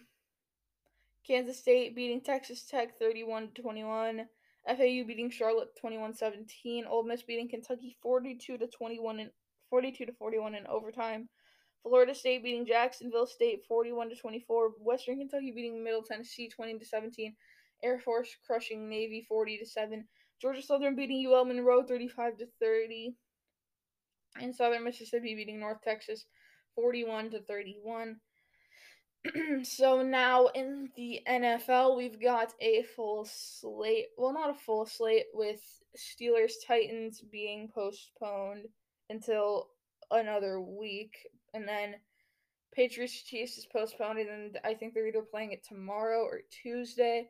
Kansas 1.25 1.59
State 1.59 1.95
beating 1.95 2.21
Texas 2.21 2.63
Tech 2.63 2.97
31 2.99 3.49
21. 3.59 4.27
FAU 4.67 5.03
beating 5.05 5.29
Charlotte 5.29 5.69
21-17. 5.83 6.87
Ole 6.87 7.03
Miss 7.03 7.23
beating 7.23 7.49
Kentucky 7.49 7.97
42 8.01 8.57
to 8.57 8.67
21 8.67 9.19
and 9.19 9.29
42 9.69 10.07
to 10.07 10.11
41 10.13 10.55
in 10.55 10.67
overtime. 10.67 11.29
Florida 11.83 12.15
State 12.15 12.43
beating 12.43 12.65
Jacksonville 12.65 13.27
State 13.27 13.63
41 13.67 14.09
to 14.09 14.15
24. 14.15 14.71
Western 14.79 15.19
Kentucky 15.19 15.51
beating 15.51 15.83
Middle 15.83 16.01
Tennessee 16.01 16.49
20 16.49 16.79
to 16.79 16.85
17. 16.85 17.35
Air 17.83 17.99
Force 17.99 18.35
crushing 18.45 18.89
Navy 18.89 19.23
40 19.27 19.59
to 19.59 19.65
7. 19.65 20.07
Georgia 20.41 20.61
Southern 20.61 20.95
beating 20.95 21.25
UL 21.27 21.45
Monroe 21.45 21.83
35 21.83 22.37
to 22.37 22.47
30. 22.59 23.15
And 24.41 24.55
Southern 24.55 24.83
Mississippi 24.83 25.35
beating 25.35 25.59
North 25.59 25.81
Texas 25.83 26.25
41 26.75 27.31
to 27.31 27.41
31. 27.41 28.19
so 29.63 30.01
now 30.01 30.47
in 30.47 30.89
the 30.95 31.21
NFL, 31.27 31.97
we've 31.97 32.21
got 32.21 32.53
a 32.59 32.83
full 32.95 33.25
slate. 33.25 34.07
Well, 34.17 34.33
not 34.33 34.49
a 34.49 34.53
full 34.53 34.85
slate 34.85 35.25
with 35.33 35.61
Steelers 35.97 36.53
Titans 36.65 37.21
being 37.31 37.69
postponed 37.73 38.67
until 39.09 39.69
another 40.11 40.59
week, 40.59 41.15
and 41.53 41.67
then 41.67 41.95
Patriots 42.73 43.23
Chiefs 43.23 43.57
is 43.57 43.65
postponed, 43.65 44.19
and 44.19 44.59
I 44.63 44.73
think 44.73 44.93
they're 44.93 45.07
either 45.07 45.21
playing 45.21 45.51
it 45.51 45.63
tomorrow 45.63 46.21
or 46.21 46.41
Tuesday. 46.49 47.29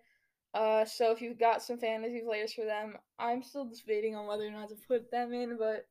Uh, 0.53 0.85
so 0.85 1.11
if 1.11 1.21
you've 1.21 1.39
got 1.39 1.61
some 1.61 1.77
fantasy 1.77 2.21
players 2.25 2.53
for 2.53 2.65
them, 2.65 2.95
I'm 3.19 3.43
still 3.43 3.65
debating 3.65 4.15
on 4.15 4.25
whether 4.25 4.47
or 4.47 4.51
not 4.51 4.69
to 4.69 4.75
put 4.87 5.11
them 5.11 5.33
in, 5.33 5.57
but 5.57 5.85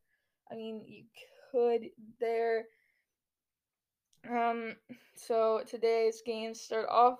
I 0.51 0.55
mean 0.55 0.83
you 0.87 1.03
could 1.51 1.89
there. 2.19 2.65
Um, 4.29 4.75
so 5.15 5.61
today's 5.67 6.21
games 6.25 6.61
start 6.61 6.87
off 6.89 7.19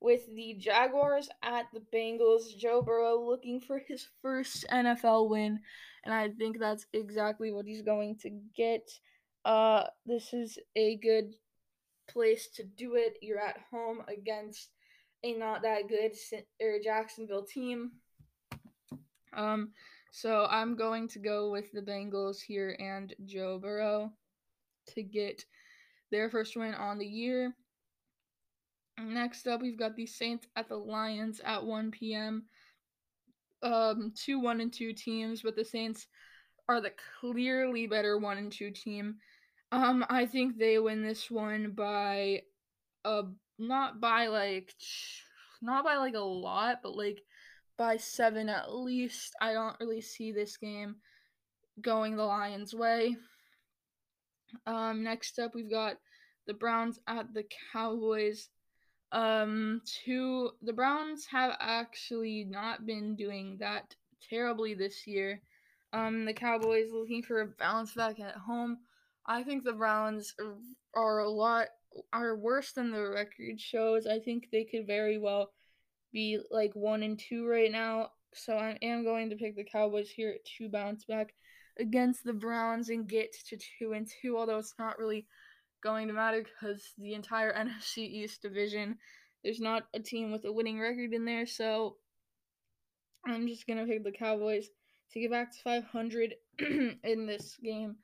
with 0.00 0.26
the 0.34 0.54
Jaguars 0.58 1.28
at 1.42 1.66
the 1.72 1.82
Bengals. 1.94 2.56
Joe 2.56 2.82
Burrow 2.82 3.24
looking 3.24 3.60
for 3.60 3.78
his 3.78 4.08
first 4.20 4.66
NFL 4.70 5.28
win, 5.28 5.60
and 6.04 6.12
I 6.12 6.30
think 6.30 6.58
that's 6.58 6.86
exactly 6.92 7.52
what 7.52 7.66
he's 7.66 7.82
going 7.82 8.16
to 8.22 8.30
get. 8.56 8.90
Uh, 9.44 9.84
this 10.04 10.32
is 10.32 10.58
a 10.76 10.96
good 10.96 11.34
place 12.08 12.48
to 12.56 12.64
do 12.64 12.96
it. 12.96 13.18
You're 13.22 13.40
at 13.40 13.60
home 13.70 14.02
against 14.08 14.70
a 15.24 15.34
not 15.34 15.62
that 15.62 15.88
good 15.88 16.12
or 16.60 16.78
Jacksonville 16.82 17.44
team. 17.44 17.92
Um, 19.34 19.70
so 20.10 20.46
I'm 20.50 20.76
going 20.76 21.08
to 21.08 21.18
go 21.18 21.50
with 21.50 21.72
the 21.72 21.80
Bengals 21.80 22.40
here 22.40 22.76
and 22.78 23.14
Joe 23.24 23.58
Burrow 23.58 24.12
to 24.94 25.02
get 25.02 25.44
their 26.12 26.30
first 26.30 26.56
win 26.56 26.74
on 26.74 26.98
the 26.98 27.06
year. 27.06 27.56
Next 29.00 29.48
up, 29.48 29.62
we've 29.62 29.78
got 29.78 29.96
the 29.96 30.06
Saints 30.06 30.46
at 30.54 30.68
the 30.68 30.76
Lions 30.76 31.40
at 31.44 31.64
1 31.64 31.90
p.m. 31.90 32.44
Um, 33.62 34.12
two 34.14 34.38
one 34.38 34.60
and 34.60 34.72
two 34.72 34.92
teams, 34.92 35.42
but 35.42 35.56
the 35.56 35.64
Saints 35.64 36.06
are 36.68 36.80
the 36.80 36.92
clearly 37.20 37.86
better 37.86 38.18
one 38.18 38.38
and 38.38 38.52
two 38.52 38.70
team. 38.70 39.16
Um, 39.72 40.04
I 40.10 40.26
think 40.26 40.58
they 40.58 40.78
win 40.78 41.02
this 41.02 41.30
one 41.30 41.70
by, 41.70 42.42
uh, 43.04 43.22
not 43.58 44.00
by 44.00 44.26
like, 44.26 44.74
not 45.62 45.84
by 45.84 45.96
like 45.96 46.14
a 46.14 46.20
lot, 46.20 46.80
but 46.82 46.96
like 46.96 47.22
by 47.78 47.96
seven 47.96 48.48
at 48.48 48.74
least. 48.74 49.34
I 49.40 49.54
don't 49.54 49.78
really 49.80 50.02
see 50.02 50.32
this 50.32 50.56
game 50.56 50.96
going 51.80 52.16
the 52.16 52.24
Lions' 52.24 52.74
way. 52.74 53.16
Um, 54.66 55.02
next 55.02 55.38
up, 55.38 55.54
we've 55.54 55.70
got 55.70 55.96
the 56.46 56.54
Browns 56.54 56.98
at 57.06 57.32
the 57.32 57.44
Cowboys. 57.72 58.48
Um, 59.12 59.82
two 60.04 60.50
the 60.62 60.72
Browns 60.72 61.26
have 61.26 61.56
actually 61.60 62.46
not 62.48 62.86
been 62.86 63.14
doing 63.14 63.58
that 63.60 63.94
terribly 64.28 64.74
this 64.74 65.06
year. 65.06 65.42
Um, 65.92 66.24
the 66.24 66.32
Cowboys 66.32 66.90
looking 66.92 67.22
for 67.22 67.42
a 67.42 67.46
bounce 67.58 67.92
back 67.94 68.18
at 68.20 68.36
home. 68.36 68.78
I 69.26 69.42
think 69.42 69.62
the 69.62 69.74
Browns 69.74 70.34
are 70.94 71.18
a 71.20 71.28
lot 71.28 71.68
are 72.12 72.36
worse 72.36 72.72
than 72.72 72.90
the 72.90 73.10
record 73.10 73.60
shows. 73.60 74.06
I 74.06 74.18
think 74.18 74.48
they 74.50 74.64
could 74.64 74.86
very 74.86 75.18
well 75.18 75.50
be 76.12 76.38
like 76.50 76.74
one 76.74 77.02
and 77.02 77.18
two 77.18 77.46
right 77.46 77.70
now. 77.70 78.10
So 78.34 78.56
I 78.56 78.78
am 78.80 79.04
going 79.04 79.28
to 79.30 79.36
pick 79.36 79.56
the 79.56 79.64
Cowboys 79.64 80.08
here 80.08 80.36
to 80.58 80.68
bounce 80.70 81.04
back 81.04 81.34
against 81.78 82.24
the 82.24 82.32
Browns 82.32 82.88
and 82.88 83.08
get 83.08 83.34
to 83.48 83.56
two 83.56 83.92
and 83.92 84.08
two, 84.20 84.36
although 84.36 84.58
it's 84.58 84.74
not 84.78 84.98
really 84.98 85.26
going 85.82 86.08
to 86.08 86.14
matter 86.14 86.42
because 86.42 86.92
the 86.98 87.14
entire 87.14 87.52
NFC 87.56 87.98
East 87.98 88.42
division, 88.42 88.98
there's 89.42 89.60
not 89.60 89.84
a 89.94 90.00
team 90.00 90.32
with 90.32 90.44
a 90.44 90.52
winning 90.52 90.78
record 90.80 91.12
in 91.12 91.24
there. 91.24 91.46
So 91.46 91.96
I'm 93.26 93.46
just 93.46 93.66
gonna 93.66 93.86
pick 93.86 94.04
the 94.04 94.12
Cowboys 94.12 94.68
to 95.12 95.20
get 95.20 95.30
back 95.30 95.52
to 95.52 95.62
500 95.62 96.34
in 96.58 97.26
this 97.26 97.56
game. 97.62 97.96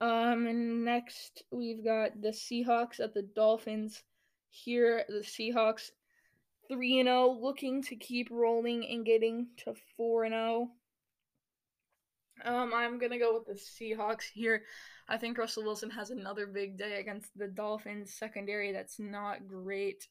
Um, 0.00 0.46
and 0.46 0.84
next 0.84 1.44
we've 1.50 1.82
got 1.84 2.20
the 2.20 2.28
Seahawks 2.28 3.00
at 3.00 3.14
the 3.14 3.22
Dolphins. 3.22 4.02
Here, 4.50 5.04
the 5.08 5.20
Seahawks 5.20 5.90
3 6.68 7.02
0, 7.02 7.38
looking 7.40 7.82
to 7.84 7.96
keep 7.96 8.28
rolling 8.30 8.86
and 8.86 9.04
getting 9.04 9.48
to 9.58 9.74
4 9.96 10.28
0. 10.28 10.70
Um, 12.44 12.72
I'm 12.74 12.98
gonna 12.98 13.18
go 13.18 13.34
with 13.34 13.46
the 13.46 13.54
Seahawks 13.54 14.24
here. 14.32 14.64
I 15.08 15.16
think 15.16 15.38
Russell 15.38 15.64
Wilson 15.64 15.90
has 15.90 16.10
another 16.10 16.46
big 16.46 16.76
day 16.76 17.00
against 17.00 17.36
the 17.36 17.48
Dolphins 17.48 18.12
secondary 18.14 18.72
that's 18.72 18.98
not 18.98 19.46
great. 19.46 20.06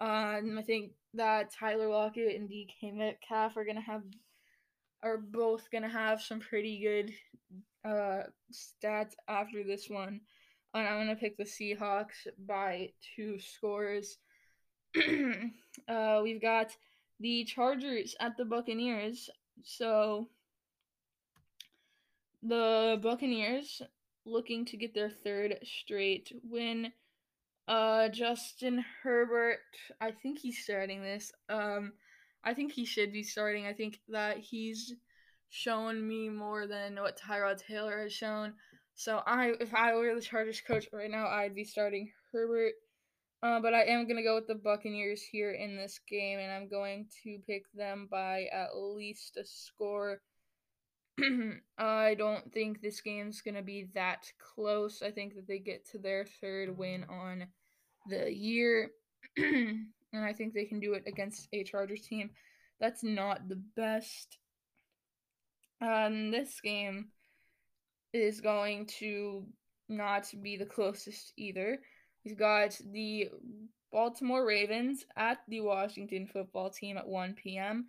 Um, 0.00 0.56
I 0.58 0.62
think 0.62 0.92
that 1.14 1.52
Tyler 1.52 1.88
Lockett 1.88 2.36
and 2.36 2.48
DK 2.48 2.92
Metcalf 2.92 3.56
are 3.56 3.64
gonna 3.64 3.80
have 3.80 4.02
are 5.02 5.18
both 5.18 5.70
gonna 5.70 5.88
have 5.88 6.22
some 6.22 6.40
pretty 6.40 6.80
good 6.80 7.12
uh 7.84 8.24
stats 8.52 9.12
after 9.28 9.64
this 9.64 9.88
one. 9.88 10.20
And 10.74 10.88
I'm 10.88 10.98
gonna 10.98 11.16
pick 11.16 11.36
the 11.36 11.44
Seahawks 11.44 12.26
by 12.46 12.90
two 13.16 13.38
scores. 13.38 14.18
uh, 15.88 16.20
we've 16.22 16.42
got 16.42 16.76
the 17.20 17.44
Chargers 17.44 18.14
at 18.20 18.36
the 18.36 18.44
Buccaneers. 18.44 19.30
So 19.62 20.28
the 22.44 22.98
Buccaneers 23.02 23.80
looking 24.26 24.64
to 24.66 24.76
get 24.76 24.94
their 24.94 25.10
third 25.10 25.58
straight 25.64 26.30
win. 26.44 26.92
Uh, 27.66 28.08
Justin 28.10 28.84
Herbert, 29.02 29.58
I 30.00 30.10
think 30.10 30.38
he's 30.38 30.62
starting 30.62 31.02
this. 31.02 31.32
Um, 31.48 31.94
I 32.44 32.52
think 32.52 32.72
he 32.72 32.84
should 32.84 33.12
be 33.12 33.22
starting. 33.22 33.66
I 33.66 33.72
think 33.72 34.00
that 34.08 34.38
he's 34.38 34.92
shown 35.48 36.06
me 36.06 36.28
more 36.28 36.66
than 36.66 36.96
what 36.96 37.18
Tyrod 37.18 37.58
Taylor 37.58 38.02
has 38.02 38.12
shown. 38.12 38.52
So 38.94 39.22
I, 39.26 39.52
if 39.60 39.74
I 39.74 39.94
were 39.94 40.14
the 40.14 40.20
Chargers 40.20 40.60
coach 40.60 40.86
right 40.92 41.10
now, 41.10 41.26
I'd 41.26 41.54
be 41.54 41.64
starting 41.64 42.10
Herbert. 42.32 42.74
Uh, 43.42 43.60
but 43.60 43.74
I 43.74 43.84
am 43.84 44.06
to 44.06 44.22
go 44.22 44.34
with 44.34 44.46
the 44.46 44.54
Buccaneers 44.54 45.22
here 45.22 45.52
in 45.52 45.76
this 45.76 46.00
game, 46.08 46.38
and 46.38 46.50
I'm 46.50 46.68
going 46.68 47.06
to 47.24 47.38
pick 47.46 47.64
them 47.74 48.08
by 48.10 48.44
at 48.52 48.76
least 48.76 49.36
a 49.36 49.44
score. 49.44 50.20
I 51.78 52.14
don't 52.14 52.52
think 52.52 52.80
this 52.80 53.00
game's 53.00 53.40
going 53.40 53.54
to 53.54 53.62
be 53.62 53.88
that 53.94 54.30
close. 54.38 55.02
I 55.02 55.10
think 55.10 55.34
that 55.34 55.46
they 55.46 55.58
get 55.58 55.88
to 55.90 55.98
their 55.98 56.24
third 56.40 56.76
win 56.76 57.04
on 57.08 57.46
the 58.08 58.32
year, 58.32 58.90
and 59.36 59.86
I 60.12 60.32
think 60.32 60.52
they 60.54 60.64
can 60.64 60.80
do 60.80 60.94
it 60.94 61.04
against 61.06 61.48
a 61.52 61.64
Chargers 61.64 62.02
team 62.02 62.30
that's 62.80 63.02
not 63.02 63.48
the 63.48 63.62
best. 63.76 64.38
Um, 65.80 66.30
this 66.30 66.60
game 66.60 67.08
is 68.12 68.40
going 68.40 68.86
to 68.98 69.46
not 69.88 70.30
be 70.42 70.56
the 70.56 70.66
closest 70.66 71.32
either. 71.36 71.78
We've 72.24 72.38
got 72.38 72.78
the 72.92 73.30
Baltimore 73.92 74.46
Ravens 74.46 75.04
at 75.16 75.38
the 75.48 75.60
Washington 75.60 76.26
football 76.26 76.70
team 76.70 76.96
at 76.96 77.06
1 77.06 77.34
p.m. 77.34 77.86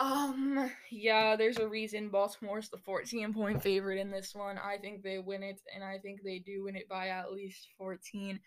Um, 0.00 0.70
yeah, 0.90 1.36
there's 1.36 1.58
a 1.58 1.68
reason 1.68 2.08
Baltimore's 2.08 2.70
the 2.70 2.78
14 2.78 3.32
point 3.34 3.62
favorite 3.62 3.98
in 3.98 4.10
this 4.10 4.34
one. 4.34 4.58
I 4.58 4.78
think 4.78 5.02
they 5.02 5.18
win 5.18 5.42
it, 5.42 5.60
and 5.74 5.84
I 5.84 5.98
think 5.98 6.22
they 6.22 6.38
do 6.38 6.64
win 6.64 6.76
it 6.76 6.88
by 6.88 7.08
at 7.08 7.32
least 7.32 7.68
14. 7.78 8.40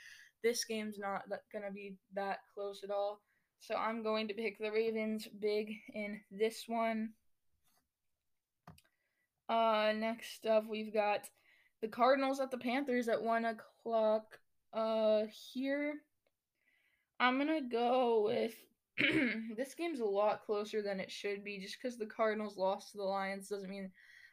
This 0.43 0.63
game's 0.65 0.98
not 0.98 1.24
gonna 1.53 1.72
be 1.72 1.95
that 2.13 2.39
close 2.53 2.81
at 2.84 2.89
all. 2.91 3.22
So 3.60 3.75
I'm 3.75 4.03
going 4.03 4.27
to 4.27 4.34
pick 4.34 4.60
the 4.60 4.72
Ravens 4.72 5.27
big 5.39 5.72
in 5.93 6.22
this 6.29 6.65
one. 6.67 7.13
Uh, 9.50 9.93
next 9.95 10.45
up, 10.45 10.65
we've 10.67 10.93
got 10.93 11.22
the 11.81 11.88
Cardinals 11.88 12.39
at 12.39 12.51
the 12.51 12.57
Panthers 12.57 13.07
at 13.07 13.22
1 13.22 13.45
o'clock. 13.45 14.39
Uh, 14.74 15.24
here, 15.53 15.95
I'm 17.19 17.38
going 17.38 17.63
to 17.63 17.67
go 17.69 18.24
with. 18.25 18.53
this 19.57 19.73
game's 19.75 19.99
a 19.99 20.05
lot 20.05 20.45
closer 20.45 20.81
than 20.81 20.99
it 20.99 21.11
should 21.11 21.43
be 21.43 21.59
just 21.59 21.77
because 21.81 21.97
the 21.97 22.05
Cardinals 22.05 22.57
lost 22.57 22.91
to 22.91 22.97
the 22.97 23.03
Lions 23.03 23.49
doesn't 23.49 23.69
mean 23.69 23.91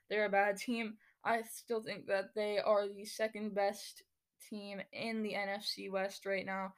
they're 0.08 0.26
a 0.26 0.30
bad 0.30 0.56
team. 0.56 0.94
I 1.24 1.42
still 1.42 1.82
think 1.82 2.06
that 2.06 2.34
they 2.34 2.58
are 2.58 2.88
the 2.88 3.04
second 3.04 3.54
best 3.54 4.02
team 4.48 4.80
in 4.92 5.22
the 5.22 5.34
NFC 5.34 5.90
West 5.90 6.26
right 6.26 6.46
now, 6.46 6.74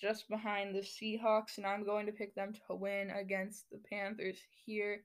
just 0.00 0.28
behind 0.28 0.74
the 0.74 0.80
Seahawks, 0.80 1.56
and 1.56 1.66
I'm 1.66 1.84
going 1.84 2.06
to 2.06 2.12
pick 2.12 2.34
them 2.34 2.52
to 2.66 2.74
win 2.74 3.10
against 3.10 3.70
the 3.70 3.78
Panthers 3.90 4.38
here. 4.64 5.02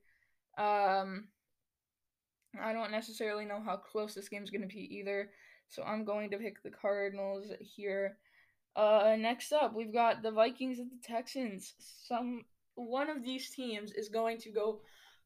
Um, 0.57 1.27
I 2.61 2.73
don't 2.73 2.91
necessarily 2.91 3.45
know 3.45 3.61
how 3.63 3.77
close 3.77 4.13
this 4.13 4.29
game's 4.29 4.49
going 4.49 4.61
to 4.61 4.67
be 4.67 4.95
either, 4.95 5.29
so 5.67 5.83
I'm 5.83 6.05
going 6.05 6.29
to 6.31 6.37
pick 6.37 6.63
the 6.63 6.69
Cardinals 6.69 7.51
here. 7.59 8.17
Uh, 8.75 9.15
next 9.17 9.53
up, 9.53 9.73
we've 9.73 9.93
got 9.93 10.21
the 10.21 10.31
Vikings 10.31 10.79
and 10.79 10.91
the 10.91 11.07
Texans. 11.07 11.73
Some 11.79 12.43
one 12.75 13.09
of 13.09 13.23
these 13.23 13.49
teams 13.49 13.91
is 13.93 14.09
going 14.09 14.37
to 14.39 14.51
go 14.51 14.81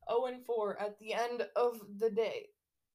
0 0.09 0.25
and 0.25 0.45
4 0.45 0.79
at 0.79 0.99
the 0.99 1.13
end 1.13 1.43
of 1.55 1.79
the 1.97 2.11
day. 2.11 2.49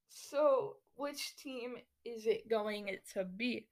So, 0.07 0.77
which 0.95 1.35
team 1.35 1.75
is 2.05 2.25
it 2.25 2.49
going 2.49 2.97
to 3.13 3.25
be? 3.25 3.67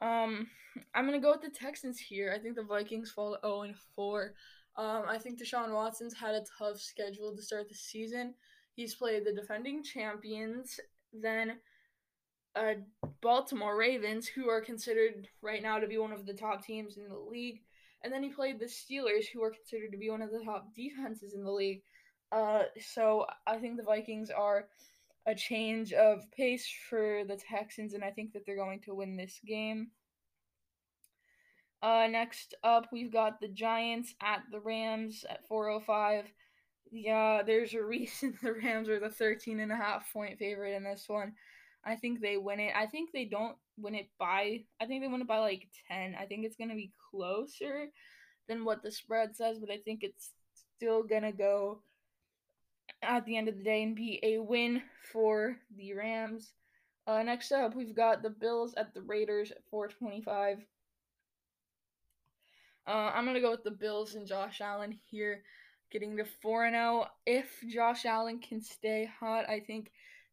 Um, 0.00 0.46
I'm 0.94 1.06
gonna 1.06 1.20
go 1.20 1.32
with 1.32 1.42
the 1.42 1.50
Texans 1.50 1.98
here. 1.98 2.32
I 2.34 2.38
think 2.38 2.54
the 2.54 2.62
Vikings 2.62 3.10
fall 3.10 3.38
0 3.42 3.62
and 3.62 3.76
4. 3.96 4.34
Um, 4.76 5.04
I 5.08 5.18
think 5.18 5.40
Deshaun 5.40 5.72
Watson's 5.72 6.14
had 6.14 6.34
a 6.34 6.44
tough 6.58 6.78
schedule 6.80 7.34
to 7.34 7.42
start 7.42 7.68
the 7.68 7.74
season. 7.74 8.34
He's 8.74 8.94
played 8.94 9.24
the 9.24 9.32
defending 9.32 9.82
champions, 9.82 10.78
then 11.12 11.58
uh, 12.58 12.74
Baltimore 13.20 13.76
Ravens, 13.76 14.26
who 14.26 14.48
are 14.48 14.60
considered 14.60 15.28
right 15.42 15.62
now 15.62 15.78
to 15.78 15.86
be 15.86 15.98
one 15.98 16.12
of 16.12 16.26
the 16.26 16.34
top 16.34 16.64
teams 16.64 16.96
in 16.96 17.08
the 17.08 17.18
league, 17.18 17.60
and 18.02 18.12
then 18.12 18.22
he 18.22 18.30
played 18.30 18.58
the 18.58 18.66
Steelers, 18.66 19.26
who 19.32 19.42
are 19.42 19.50
considered 19.50 19.92
to 19.92 19.98
be 19.98 20.10
one 20.10 20.22
of 20.22 20.30
the 20.30 20.42
top 20.44 20.74
defenses 20.74 21.34
in 21.34 21.44
the 21.44 21.50
league. 21.50 21.82
Uh, 22.30 22.64
so 22.80 23.26
I 23.46 23.58
think 23.58 23.76
the 23.76 23.82
Vikings 23.82 24.30
are 24.30 24.68
a 25.26 25.34
change 25.34 25.92
of 25.92 26.30
pace 26.36 26.66
for 26.88 27.22
the 27.26 27.36
Texans, 27.36 27.94
and 27.94 28.04
I 28.04 28.10
think 28.10 28.32
that 28.32 28.44
they're 28.46 28.56
going 28.56 28.80
to 28.80 28.94
win 28.94 29.16
this 29.16 29.40
game. 29.46 29.88
Uh, 31.82 32.08
next 32.10 32.54
up, 32.64 32.86
we've 32.92 33.12
got 33.12 33.40
the 33.40 33.48
Giants 33.48 34.14
at 34.20 34.42
the 34.50 34.60
Rams 34.60 35.24
at 35.28 35.46
405. 35.46 36.24
Yeah, 36.90 37.42
there's 37.44 37.74
a 37.74 37.82
reason 37.84 38.38
the 38.42 38.54
Rams 38.54 38.88
are 38.88 39.00
the 39.00 39.10
13 39.10 39.60
and 39.60 39.72
a 39.72 39.76
half 39.76 40.12
point 40.12 40.38
favorite 40.38 40.74
in 40.74 40.82
this 40.82 41.04
one. 41.08 41.34
I 41.84 41.96
think 41.96 42.20
they 42.20 42.36
win 42.36 42.60
it. 42.60 42.72
I 42.76 42.86
think 42.86 43.10
they 43.12 43.24
don't 43.24 43.56
win 43.78 43.94
it 43.94 44.08
by 44.18 44.60
I 44.80 44.86
think 44.86 45.02
they 45.02 45.08
win 45.08 45.22
it 45.22 45.28
by 45.28 45.38
like 45.38 45.68
10. 45.88 46.16
I 46.18 46.24
think 46.26 46.44
it's 46.44 46.56
going 46.56 46.70
to 46.70 46.76
be 46.76 46.92
closer 47.10 47.86
than 48.48 48.64
what 48.64 48.82
the 48.82 48.90
spread 48.90 49.36
says, 49.36 49.58
but 49.58 49.70
I 49.70 49.78
think 49.78 50.02
it's 50.02 50.30
still 50.76 51.02
going 51.02 51.22
to 51.22 51.32
go 51.32 51.80
at 53.02 53.24
the 53.24 53.36
end 53.36 53.48
of 53.48 53.56
the 53.56 53.62
day 53.62 53.82
and 53.82 53.94
be 53.94 54.18
a 54.22 54.38
win 54.38 54.82
for 55.12 55.56
the 55.76 55.94
Rams. 55.94 56.52
Uh, 57.06 57.22
next 57.22 57.52
up, 57.52 57.74
we've 57.74 57.94
got 57.94 58.22
the 58.22 58.30
Bills 58.30 58.74
at 58.76 58.92
the 58.92 59.02
Raiders 59.02 59.50
at 59.50 59.64
425. 59.70 60.58
Uh, 62.86 62.90
I'm 62.90 63.24
going 63.24 63.34
to 63.34 63.40
go 63.40 63.50
with 63.50 63.64
the 63.64 63.70
Bills 63.70 64.14
and 64.14 64.26
Josh 64.26 64.60
Allen 64.60 64.98
here 65.10 65.42
getting 65.90 66.16
to 66.16 66.24
4 66.42 66.70
0. 66.70 67.06
If 67.26 67.46
Josh 67.68 68.04
Allen 68.04 68.40
can 68.40 68.60
stay 68.60 69.10
hot, 69.20 69.48
I 69.48 69.60
think 69.60 69.90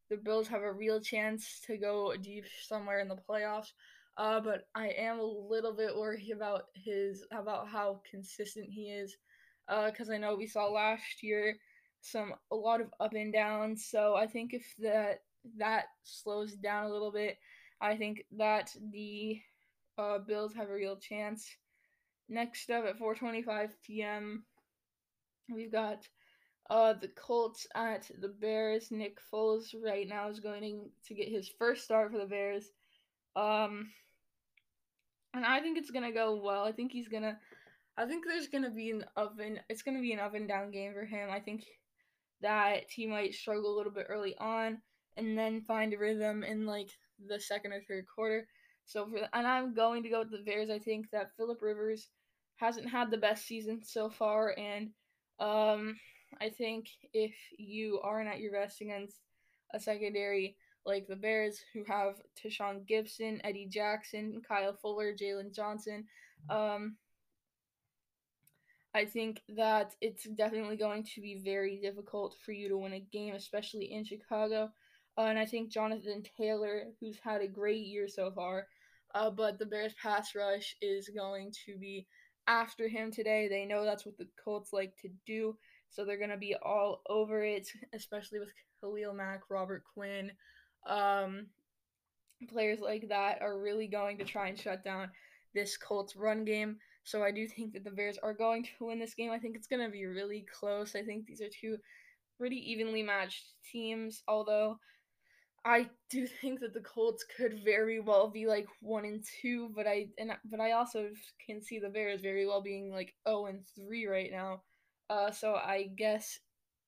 the 0.10 0.18
Bills 0.18 0.48
have 0.48 0.62
a 0.62 0.72
real 0.72 1.00
chance 1.00 1.60
to 1.66 1.78
go 1.78 2.14
deep 2.22 2.46
somewhere 2.68 3.00
in 3.00 3.08
the 3.08 3.18
playoffs. 3.30 3.72
Uh, 4.18 4.40
but 4.40 4.68
I 4.76 4.90
am 4.90 5.20
a 5.20 5.24
little 5.24 5.74
bit 5.74 5.96
worried 5.96 6.32
about 6.32 6.66
his 6.74 7.26
about 7.32 7.68
how 7.68 8.02
consistent 8.10 8.70
he 8.70 8.92
is, 8.92 9.18
because 9.68 10.10
uh, 10.10 10.14
I 10.14 10.18
know 10.18 10.36
we 10.36 10.48
saw 10.48 10.68
last 10.68 11.22
year 11.22 11.58
some 12.02 12.34
a 12.52 12.56
lot 12.56 12.82
of 12.82 12.94
up 13.00 13.14
and 13.14 13.34
downs. 13.34 13.86
So 13.90 14.16
I 14.16 14.28
think 14.28 14.54
if 14.54 14.66
that 14.80 15.24
that 15.58 15.86
slows 16.04 16.54
down 16.54 16.86
a 16.86 16.92
little 16.92 17.12
bit, 17.12 17.38
I 17.82 17.98
think 17.98 18.26
that 18.38 18.74
the 18.92 19.42
uh, 19.98 20.20
Bills 20.20 20.54
have 20.54 20.70
a 20.70 20.74
real 20.74 20.96
chance. 20.96 21.48
Next 22.30 22.70
up 22.70 22.86
at 22.86 22.98
4:25 22.98 23.72
p.m. 23.84 24.46
We've 25.50 25.72
got 25.72 26.08
uh, 26.70 26.94
the 26.94 27.10
Colts 27.10 27.68
at 27.76 28.10
the 28.20 28.28
Bears. 28.28 28.92
Nick 28.92 29.20
Foles 29.32 29.76
right 29.84 30.08
now 30.08 30.30
is 30.30 30.40
going 30.40 30.90
to 31.08 31.14
get 31.14 31.30
his 31.30 31.50
first 31.60 31.84
start 31.84 32.12
for 32.12 32.18
the 32.18 32.26
Bears. 32.26 32.72
Um, 33.36 33.90
and 35.34 35.46
I 35.46 35.60
think 35.60 35.78
it's 35.78 35.92
gonna 35.92 36.12
go 36.12 36.40
well. 36.42 36.64
I 36.64 36.72
think 36.72 36.92
he's 36.92 37.08
gonna. 37.08 37.38
I 37.98 38.06
think 38.06 38.26
there's 38.26 38.48
gonna 38.48 38.72
be 38.72 38.92
an 38.92 39.06
oven. 39.16 39.60
It's 39.70 39.82
gonna 39.82 40.02
be 40.02 40.14
an 40.14 40.20
up 40.20 40.34
and 40.34 40.48
down 40.48 40.72
game 40.72 40.94
for 40.94 41.06
him. 41.06 41.30
I 41.30 41.40
think 41.40 41.66
that 42.42 42.84
he 42.90 43.06
might 43.06 43.34
struggle 43.34 43.74
a 43.74 43.78
little 43.78 43.92
bit 43.92 44.08
early 44.10 44.36
on 44.38 44.82
and 45.18 45.38
then 45.38 45.62
find 45.62 45.94
a 45.94 45.98
rhythm 45.98 46.44
in 46.44 46.66
like 46.66 46.90
the 47.28 47.40
second 47.40 47.74
or 47.74 47.82
third 47.82 48.06
quarter. 48.14 48.48
So 48.86 49.08
for 49.08 49.18
and 49.34 49.48
I'm 49.48 49.74
going 49.74 50.04
to 50.04 50.10
go 50.10 50.20
with 50.20 50.32
the 50.32 50.44
Bears. 50.46 50.70
I 50.70 50.80
think 50.80 51.10
that 51.12 51.36
Philip 51.38 51.62
Rivers 51.62 52.10
hasn't 52.58 52.90
had 52.90 53.12
the 53.12 53.18
best 53.18 53.46
season 53.46 53.82
so 53.84 54.10
far, 54.10 54.56
and 54.58 54.90
um, 55.40 55.98
I 56.42 56.50
think 56.50 56.88
if 57.14 57.34
you 57.58 58.00
aren't 58.04 58.30
at 58.30 58.40
your 58.40 58.52
best 58.52 58.82
against 58.82 59.18
a 59.74 59.80
secondary 59.80 60.58
like 60.86 61.08
the 61.08 61.16
Bears, 61.16 61.60
who 61.74 61.84
have 61.86 62.22
Tashaun 62.38 62.88
Gipson, 62.88 63.42
Eddie 63.44 63.68
Jackson, 63.68 64.42
Kyle 64.48 64.74
Fuller, 64.74 65.14
Jaylon 65.14 65.54
Johnson, 65.54 66.06
um, 66.50 66.98
I 68.94 69.04
think 69.06 69.42
that 69.58 69.94
it's 70.00 70.24
definitely 70.24 70.78
going 70.78 71.04
to 71.16 71.22
be 71.22 71.42
very 71.44 71.78
difficult 71.82 72.36
for 72.46 72.54
you 72.54 72.70
to 72.70 72.78
win 72.78 72.94
a 72.94 73.00
game, 73.00 73.34
especially 73.34 73.92
in 73.92 74.06
Chicago. 74.06 74.72
Uh, 75.18 75.22
and 75.24 75.40
I 75.40 75.46
think 75.46 75.70
Jonathan 75.70 76.24
Taylor, 76.38 76.86
who's 77.00 77.18
had 77.22 77.42
a 77.42 77.48
great 77.48 77.86
year 77.86 78.08
so 78.08 78.32
far, 78.32 78.68
uh, 79.14 79.30
but 79.30 79.60
the 79.60 79.66
Bears 79.66 79.94
pass 80.02 80.36
rush 80.36 80.76
is 80.82 81.10
going 81.10 81.52
to 81.66 81.78
be 81.78 82.08
after 82.48 82.88
him 82.88 83.12
today. 83.12 83.48
They 83.48 83.66
know 83.66 83.84
that's 83.84 84.06
what 84.06 84.18
the 84.18 84.28
Colts 84.42 84.72
like 84.72 84.96
to 85.02 85.10
do, 85.26 85.58
so 85.90 86.04
they're 86.04 86.18
going 86.18 86.30
to 86.30 86.38
be 86.38 86.56
all 86.62 87.02
over 87.10 87.44
it, 87.44 87.68
especially 87.94 88.40
with 88.40 88.50
Khalil 88.82 89.14
Mack, 89.14 89.42
Robert 89.50 89.84
Quinn. 89.94 90.32
Um, 90.88 91.48
players 92.50 92.80
like 92.80 93.08
that 93.10 93.42
are 93.42 93.60
really 93.60 93.88
going 93.88 94.18
to 94.18 94.26
try 94.26 94.48
and 94.50 94.60
shut 94.60 94.84
down 94.84 95.10
this 95.54 95.78
Colts 95.78 96.16
run 96.16 96.46
game. 96.46 96.78
So 97.04 97.24
I 97.24 97.32
do 97.32 97.48
think 97.48 97.74
that 97.74 97.84
the 97.84 97.92
Bears 97.92 98.18
are 98.22 98.34
going 98.34 98.64
to 98.64 98.86
win 98.88 99.00
this 99.00 99.14
game. 99.14 99.32
I 99.32 99.40
think 99.40 99.56
it's 99.56 99.68
going 99.68 99.84
to 99.84 99.92
be 99.92 100.06
really 100.06 100.46
close. 100.52 100.96
I 100.96 101.04
think 101.04 101.26
these 101.26 101.42
are 101.42 101.50
two 101.50 101.78
pretty 102.38 102.58
evenly 102.72 103.04
matched 103.04 103.46
teams, 103.72 104.24
although 104.28 104.78
I 105.64 105.90
do 106.10 106.28
think 106.42 106.60
that 106.60 106.74
the 106.74 106.82
Colts 106.82 107.26
could 107.38 107.64
very 107.64 108.00
well 108.00 108.30
be 108.30 108.46
like 108.48 108.68
1 108.82 109.06
and 109.06 109.24
2, 109.42 109.72
but 109.76 109.88
I 109.88 110.08
and 110.18 110.32
but 110.46 110.60
I 110.60 110.74
also 110.74 111.10
can 111.46 111.62
see 111.62 111.80
the 111.80 111.90
Bears 111.90 112.22
very 112.22 112.46
well 112.46 112.62
being 112.62 112.92
like 112.92 113.14
0 113.28 113.48
and 113.48 113.62
3 113.76 114.08
right 114.08 114.32
now. 114.32 114.62
Uh 115.10 115.32
so 115.32 115.56
I 115.56 115.90
guess 115.96 116.40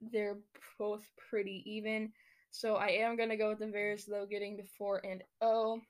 they're 0.02 0.38
both 0.78 1.10
pretty 1.30 1.64
even. 1.66 2.12
So 2.52 2.76
I 2.76 2.88
am 2.88 3.18
going 3.18 3.30
to 3.30 3.38
go 3.38 3.50
with 3.50 3.60
the 3.60 3.68
Bears 3.68 4.06
though 4.06 4.26
getting 4.26 4.58
to 4.58 4.64
4 4.78 5.02
and 5.06 5.24
0. 5.44 5.82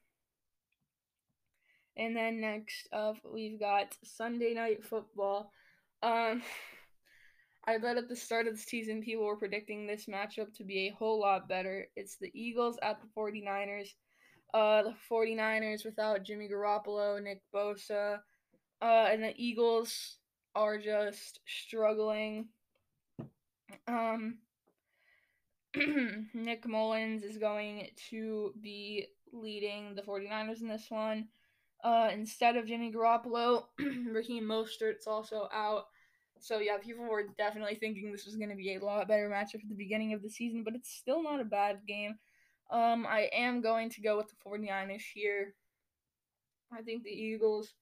And 1.97 2.15
then 2.15 2.41
next 2.41 2.87
up, 2.93 3.17
we've 3.23 3.59
got 3.59 3.95
Sunday 4.03 4.53
night 4.53 4.83
football. 4.85 5.51
Um, 6.03 6.43
I 7.67 7.77
bet 7.79 7.97
at 7.97 8.07
the 8.07 8.15
start 8.15 8.47
of 8.47 8.55
the 8.55 8.61
season, 8.61 9.01
people 9.01 9.25
were 9.25 9.35
predicting 9.35 9.85
this 9.85 10.05
matchup 10.05 10.53
to 10.55 10.63
be 10.63 10.87
a 10.87 10.95
whole 10.95 11.19
lot 11.19 11.49
better. 11.49 11.87
It's 11.97 12.15
the 12.15 12.31
Eagles 12.33 12.77
at 12.81 13.01
the 13.01 13.07
49ers. 13.17 13.89
Uh, 14.53 14.83
the 14.83 14.95
49ers 15.11 15.83
without 15.83 16.23
Jimmy 16.23 16.47
Garoppolo, 16.47 17.21
Nick 17.21 17.41
Bosa, 17.53 18.19
uh, 18.81 19.07
and 19.11 19.21
the 19.21 19.33
Eagles 19.35 20.17
are 20.57 20.79
just 20.79 21.39
struggling. 21.45 22.47
Um, 23.87 24.39
Nick 26.33 26.67
Mullens 26.67 27.23
is 27.23 27.37
going 27.37 27.89
to 28.09 28.53
be 28.59 29.05
leading 29.31 29.93
the 29.93 30.01
49ers 30.01 30.61
in 30.61 30.67
this 30.67 30.87
one. 30.89 31.27
Uh, 31.83 32.09
instead 32.11 32.57
of 32.57 32.65
Jimmy 32.65 32.91
Garoppolo, 32.91 33.65
Raheem 33.79 34.45
Mostert's 34.45 35.05
also 35.05 35.47
out. 35.53 35.85
So 36.39 36.57
yeah, 36.57 36.77
people 36.77 37.05
were 37.05 37.27
definitely 37.37 37.75
thinking 37.75 38.11
this 38.11 38.25
was 38.25 38.35
going 38.35 38.49
to 38.49 38.55
be 38.55 38.75
a 38.75 38.83
lot 38.83 39.07
better 39.07 39.29
matchup 39.29 39.61
at 39.61 39.69
the 39.69 39.75
beginning 39.75 40.13
of 40.13 40.23
the 40.23 40.29
season, 40.29 40.63
but 40.63 40.73
it's 40.73 40.91
still 40.91 41.21
not 41.21 41.39
a 41.39 41.45
bad 41.45 41.81
game. 41.87 42.15
Um, 42.71 43.05
I 43.07 43.29
am 43.31 43.61
going 43.61 43.91
to 43.91 44.01
go 44.01 44.17
with 44.17 44.27
the 44.27 44.49
49ers 44.49 45.03
here. 45.13 45.53
I 46.71 46.81
think 46.81 47.03
the 47.03 47.11
Eagles 47.11 47.73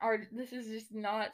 are 0.00 0.26
this 0.32 0.50
has 0.50 0.66
just 0.66 0.94
not 0.94 1.30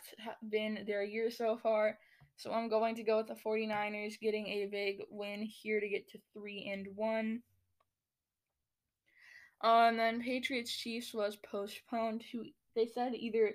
been 0.49 0.85
their 0.87 1.05
year 1.05 1.31
so 1.31 1.57
far. 1.57 1.99
So 2.37 2.53
I'm 2.53 2.69
going 2.69 2.97
to 2.97 3.05
go 3.05 3.19
with 3.19 3.29
the 3.29 3.35
49ers 3.35 4.19
getting 4.21 4.47
a 4.49 4.67
big 4.67 5.03
win 5.09 5.43
here 5.43 5.81
to 5.81 5.89
get 5.89 6.09
to 6.11 6.19
3 6.33 6.69
and 6.73 6.87
1. 6.97 7.43
Uh, 9.63 9.67
and 9.67 9.99
then 9.99 10.21
Patriots 10.21 10.77
Chiefs 10.77 11.15
was 11.15 11.37
postponed 11.37 12.25
to 12.33 12.45
they 12.75 12.87
said 12.87 13.15
either 13.15 13.55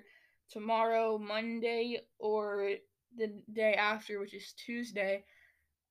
tomorrow, 0.50 1.18
Monday, 1.18 2.00
or 2.18 2.70
the 3.16 3.42
day 3.52 3.74
after, 3.74 4.18
which 4.18 4.34
is 4.34 4.54
Tuesday. 4.64 5.24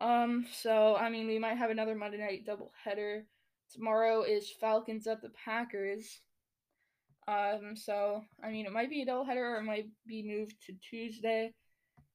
Um, 0.01 0.45
so 0.51 0.95
I 0.95 1.09
mean, 1.09 1.27
we 1.27 1.39
might 1.39 1.57
have 1.57 1.69
another 1.69 1.95
Monday 1.95 2.17
night 2.17 2.45
doubleheader. 2.45 3.23
Tomorrow 3.73 4.23
is 4.23 4.51
Falcons 4.59 5.07
at 5.07 5.21
the 5.21 5.29
Packers. 5.29 6.21
Um, 7.29 7.75
so 7.75 8.23
I 8.43 8.49
mean, 8.49 8.65
it 8.65 8.71
might 8.71 8.89
be 8.89 9.03
a 9.03 9.05
doubleheader 9.05 9.37
or 9.37 9.57
it 9.57 9.63
might 9.63 9.87
be 10.07 10.23
moved 10.23 10.55
to 10.65 10.73
Tuesday. 10.73 11.53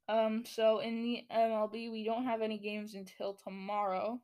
Um, 0.09 0.44
so 0.44 0.81
in 0.81 1.03
the 1.03 1.24
MLB, 1.33 1.90
we 1.90 2.05
don't 2.05 2.24
have 2.24 2.42
any 2.42 2.59
games 2.59 2.94
until 2.94 3.35
tomorrow. 3.35 4.20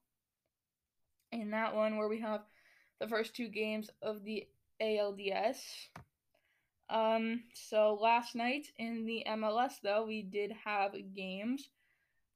In 1.33 1.53
that 1.53 1.77
one, 1.77 1.97
where 1.97 2.09
we 2.09 2.21
have 2.21 2.41
the 3.01 3.07
first 3.07 3.37
two 3.37 3.49
games 3.49 3.89
of 4.03 4.25
the 4.25 4.49
ALDS. 4.83 5.59
Um, 6.91 7.45
so 7.55 7.97
last 8.01 8.35
night 8.35 8.67
in 8.79 9.07
the 9.07 9.25
MLS, 9.29 9.75
though, 9.83 10.05
we 10.05 10.23
did 10.23 10.53
have 10.65 10.93
games. 11.15 11.71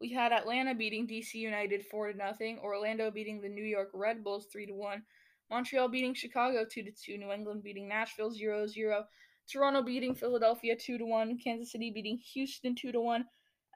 We 0.00 0.12
had 0.12 0.32
Atlanta 0.32 0.76
beating 0.76 1.08
DC 1.08 1.34
United 1.34 1.84
four 1.86 2.12
to 2.12 2.16
nothing, 2.16 2.60
Orlando 2.60 3.10
beating 3.10 3.40
the 3.40 3.48
New 3.48 3.64
York 3.64 3.90
Red 3.92 4.22
Bulls 4.22 4.46
three 4.52 4.66
to 4.66 4.74
one, 4.74 5.02
Montreal 5.50 5.88
beating 5.88 6.14
Chicago 6.14 6.64
two 6.64 6.82
to 6.82 6.90
two, 6.90 7.18
New 7.18 7.30
England 7.30 7.62
beating 7.62 7.88
Nashville 7.88 8.30
0-0, 8.30 9.04
Toronto 9.50 9.82
beating 9.82 10.14
Philadelphia 10.14 10.74
two 10.76 10.98
to 10.98 11.04
one, 11.04 11.38
Kansas 11.38 11.72
City 11.72 11.90
beating 11.90 12.18
Houston 12.32 12.74
two 12.74 12.92
to 12.92 13.00
one, 13.00 13.26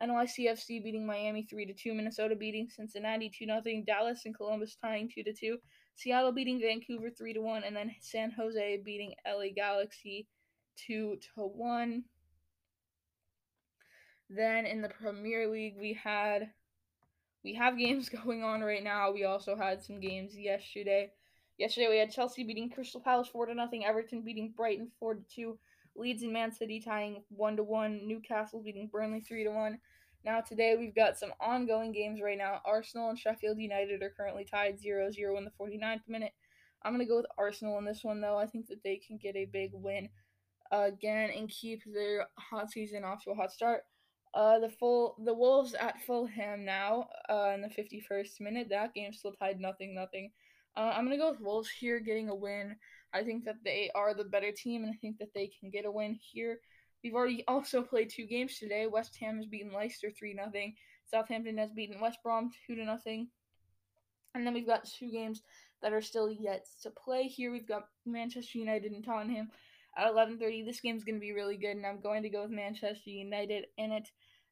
NYCFC 0.03 0.83
beating 0.83 1.07
Miami 1.07 1.43
three 1.43 1.67
to 1.67 1.75
two, 1.75 1.95
Minnesota 1.95 2.35
beating 2.35 2.69
Cincinnati 2.69 3.31
two 3.31 3.47
nothing, 3.47 3.85
Dallas 3.85 4.23
and 4.25 4.35
Columbus 4.35 4.77
tying 4.81 5.11
two 5.15 5.23
to 5.25 5.33
two, 5.33 5.59
Seattle 5.95 6.33
beating 6.33 6.61
Vancouver 6.61 7.11
three 7.11 7.35
to 7.35 7.41
one, 7.41 7.65
and 7.65 7.77
then 7.77 7.95
San 8.01 8.31
Jose 8.31 8.81
beating 8.85 9.15
LA 9.27 9.49
Galaxy 9.55 10.27
two 10.77 11.17
to 11.35 11.43
one. 11.43 12.05
Then 14.31 14.67
in 14.67 14.83
the 14.83 14.89
Premier 14.89 15.49
League, 15.49 15.77
we 15.79 15.95
had 15.95 16.51
we 17.45 17.55
have 17.55 17.79
games 17.79 18.09
going 18.25 18.43
on 18.43 18.61
right 18.61 18.83
now. 18.83 19.13
We 19.13 19.25
also 19.25 19.57
had 19.57 19.83
some 19.83 20.01
games 20.01 20.37
yesterday. 20.37 21.11
Yesterday 21.59 21.89
we 21.89 21.99
had 21.99 22.13
Chelsea 22.13 22.45
beating 22.45 22.71
Crystal 22.71 23.01
Palace 23.01 23.27
four 23.27 23.47
to 23.47 23.55
nothing, 23.55 23.85
Everton 23.85 24.23
beating 24.23 24.55
Brighton 24.57 24.93
four 25.01 25.15
to 25.15 25.23
two, 25.29 25.59
Leeds 25.97 26.23
and 26.23 26.33
Man 26.33 26.53
City 26.53 26.81
tying 26.81 27.25
one 27.31 27.57
to 27.57 27.65
one, 27.65 28.07
Newcastle 28.07 28.63
beating 28.63 28.89
Burnley 28.91 29.21
three 29.21 29.43
to 29.43 29.51
one. 29.51 29.81
Now 30.25 30.41
today 30.41 30.77
we've 30.79 30.95
got 30.95 31.19
some 31.19 31.33
ongoing 31.41 31.91
games 31.91 32.21
right 32.23 32.39
now. 32.39 32.61
Arsenal 32.65 33.11
and 33.11 33.19
Sheffield 33.19 33.59
United 33.59 34.03
are 34.05 34.15
currently 34.17 34.45
tied 34.45 34.81
0-0 34.81 35.37
in 35.37 35.45
the 35.45 35.51
49th 35.61 36.07
minute. 36.07 36.33
I'm 36.85 36.93
gonna 36.93 37.07
go 37.07 37.17
with 37.17 37.27
Arsenal 37.37 37.79
in 37.79 37.85
this 37.85 38.05
one 38.05 38.21
though. 38.21 38.39
I 38.39 38.47
think 38.47 38.69
that 38.69 38.85
they 38.85 38.97
can 38.97 39.17
get 39.17 39.35
a 39.35 39.47
big 39.47 39.73
win 39.75 40.09
again 40.71 41.31
and 41.37 41.49
keep 41.49 41.83
their 41.93 42.27
hot 42.37 42.71
season 42.71 43.03
off 43.03 43.25
to 43.25 43.31
a 43.31 43.35
hot 43.35 43.51
start. 43.51 43.83
Uh, 44.33 44.61
the 44.61 44.69
full 44.69 45.17
the 45.25 45.35
Wolves 45.35 45.75
at 45.75 46.01
Fulham 46.07 46.65
now 46.65 47.09
uh, 47.29 47.51
in 47.55 47.63
the 47.63 47.69
51st 47.69 48.41
minute. 48.41 48.69
That 48.71 48.95
game 48.95 49.13
still 49.13 49.33
tied 49.33 49.59
nothing 49.59 49.93
nothing. 49.93 50.31
Uh, 50.79 50.93
I'm 50.95 51.05
gonna 51.05 51.19
go 51.19 51.33
with 51.33 51.41
Wolves 51.41 51.69
here, 51.69 51.99
getting 51.99 52.29
a 52.29 52.35
win. 52.35 52.77
I 53.13 53.25
think 53.25 53.45
that 53.47 53.57
they 53.65 53.91
are 53.97 54.15
the 54.15 54.23
better 54.23 54.53
team, 54.53 54.85
and 54.85 54.93
I 54.95 54.97
think 55.01 55.19
that 55.19 55.35
they 55.35 55.51
can 55.59 55.71
get 55.71 55.85
a 55.85 55.91
win 55.91 56.15
here. 56.15 56.61
We've 57.03 57.17
already 57.17 57.43
also 57.49 57.83
played 57.83 58.11
two 58.11 58.27
games 58.27 58.59
today. 58.59 58.87
West 58.87 59.17
Ham 59.21 59.39
has 59.39 59.47
beaten 59.47 59.73
Leicester 59.73 60.13
three 60.17 60.35
nothing. 60.35 60.77
Southampton 61.11 61.59
has 61.59 61.73
beaten 61.73 62.01
West 62.01 62.19
Brom 62.23 62.53
two 62.65 62.77
to 62.77 62.85
nothing. 62.85 63.29
And 64.37 64.47
then 64.47 64.55
we've 64.55 64.67
got 64.67 64.85
two 64.85 65.11
games 65.11 65.43
that 65.83 65.93
are 65.93 66.01
still 66.01 66.31
yet 66.31 66.67
to 66.83 66.91
play. 66.91 67.25
Here 67.25 67.51
we've 67.51 67.67
got 67.67 67.89
Manchester 68.07 68.59
United 68.59 68.93
and 68.93 69.05
Tottenham 69.05 69.51
at 69.97 70.09
11:30. 70.09 70.65
This 70.65 70.81
game's 70.81 71.03
going 71.03 71.17
to 71.17 71.21
be 71.21 71.33
really 71.33 71.57
good, 71.57 71.77
and 71.77 71.87
I'm 71.87 72.01
going 72.01 72.23
to 72.23 72.31
go 72.31 72.43
with 72.43 72.53
Manchester 72.53 73.11
United 73.11 73.67
in 73.79 73.91
it. 73.91 74.09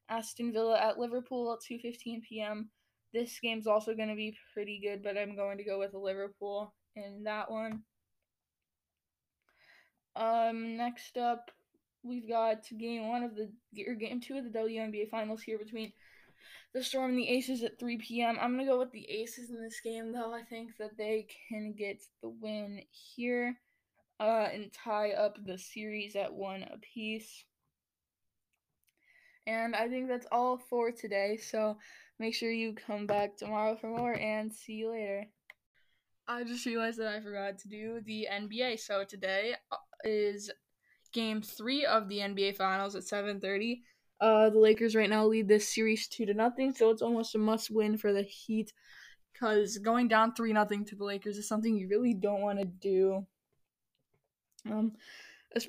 Aston 0.09 0.51
Villa 0.51 0.77
at 0.77 0.99
Liverpool 0.99 1.53
at 1.53 1.59
2:15 1.61 2.21
p.m. 2.23 2.69
This 3.17 3.39
game's 3.39 3.65
also 3.65 3.95
going 3.95 4.09
to 4.09 4.15
be 4.15 4.37
pretty 4.53 4.79
good, 4.79 5.01
but 5.01 5.17
I'm 5.17 5.35
going 5.35 5.57
to 5.57 5.63
go 5.63 5.79
with 5.79 5.95
Liverpool 5.95 6.75
in 6.95 7.23
that 7.23 7.49
one. 7.49 7.81
Um, 10.15 10.77
next 10.77 11.17
up, 11.17 11.49
we've 12.03 12.29
got 12.29 12.69
game 12.77 13.07
one 13.07 13.23
of 13.23 13.31
the 13.35 13.49
or 13.87 13.95
game 13.95 14.21
two 14.21 14.37
of 14.37 14.43
the 14.43 14.59
WNBA 14.59 15.09
finals 15.09 15.41
here 15.41 15.57
between 15.57 15.93
the 16.75 16.83
Storm 16.83 17.09
and 17.09 17.17
the 17.17 17.27
Aces 17.27 17.63
at 17.63 17.79
3 17.79 17.97
p.m. 17.97 18.37
I'm 18.39 18.51
gonna 18.51 18.69
go 18.69 18.77
with 18.77 18.91
the 18.91 19.09
Aces 19.09 19.49
in 19.49 19.63
this 19.63 19.79
game, 19.83 20.13
though. 20.13 20.31
I 20.31 20.43
think 20.43 20.77
that 20.77 20.95
they 20.95 21.25
can 21.49 21.73
get 21.73 22.03
the 22.21 22.29
win 22.29 22.81
here 22.91 23.57
uh, 24.19 24.47
and 24.53 24.71
tie 24.71 25.13
up 25.13 25.37
the 25.43 25.57
series 25.57 26.15
at 26.15 26.31
one 26.31 26.67
apiece. 26.71 27.45
And 29.47 29.75
I 29.75 29.87
think 29.87 30.07
that's 30.07 30.27
all 30.31 30.59
for 30.69 30.91
today. 30.91 31.37
So 31.37 31.77
make 32.19 32.33
sure 32.33 32.51
you 32.51 32.73
come 32.73 33.05
back 33.05 33.37
tomorrow 33.37 33.75
for 33.75 33.87
more 33.87 34.13
and 34.13 34.51
see 34.53 34.73
you 34.73 34.91
later. 34.91 35.27
I 36.27 36.43
just 36.43 36.65
realized 36.65 36.99
that 36.99 37.07
I 37.07 37.21
forgot 37.21 37.57
to 37.59 37.69
do 37.69 38.01
the 38.05 38.27
NBA. 38.31 38.79
So 38.79 39.03
today 39.05 39.55
uh, 39.71 39.77
is 40.03 40.51
game 41.13 41.41
three 41.41 41.85
of 41.85 42.09
the 42.09 42.19
NBA 42.19 42.55
Finals 42.55 42.95
at 42.95 43.03
7:30. 43.03 43.81
Uh, 44.19 44.49
the 44.49 44.59
Lakers 44.59 44.95
right 44.95 45.09
now 45.09 45.25
lead 45.25 45.47
this 45.47 45.73
series 45.73 46.07
two 46.07 46.25
to 46.25 46.33
nothing, 46.33 46.73
so 46.73 46.89
it's 46.89 47.01
almost 47.01 47.35
a 47.35 47.37
must 47.37 47.69
win 47.69 47.97
for 47.97 48.11
the 48.11 48.23
Heat. 48.23 48.73
Because 49.31 49.77
going 49.77 50.07
down 50.07 50.33
three 50.33 50.51
nothing 50.51 50.83
to 50.85 50.95
the 50.95 51.03
Lakers 51.03 51.37
is 51.37 51.47
something 51.47 51.77
you 51.77 51.87
really 51.87 52.15
don't 52.15 52.41
want 52.41 52.59
to 52.59 52.65
do. 52.65 53.25
Um, 54.65 54.93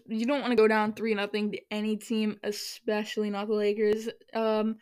you 0.07 0.27
don't 0.27 0.41
want 0.41 0.51
to 0.51 0.57
go 0.57 0.67
down 0.67 0.95
three 0.95 1.15
nothing 1.15 1.53
to 1.53 1.61
any 1.71 1.97
team, 1.97 2.37
especially 2.43 3.31
not 3.31 3.47
the 3.47 3.55
Lakers. 3.55 4.09
Um, 4.35 4.77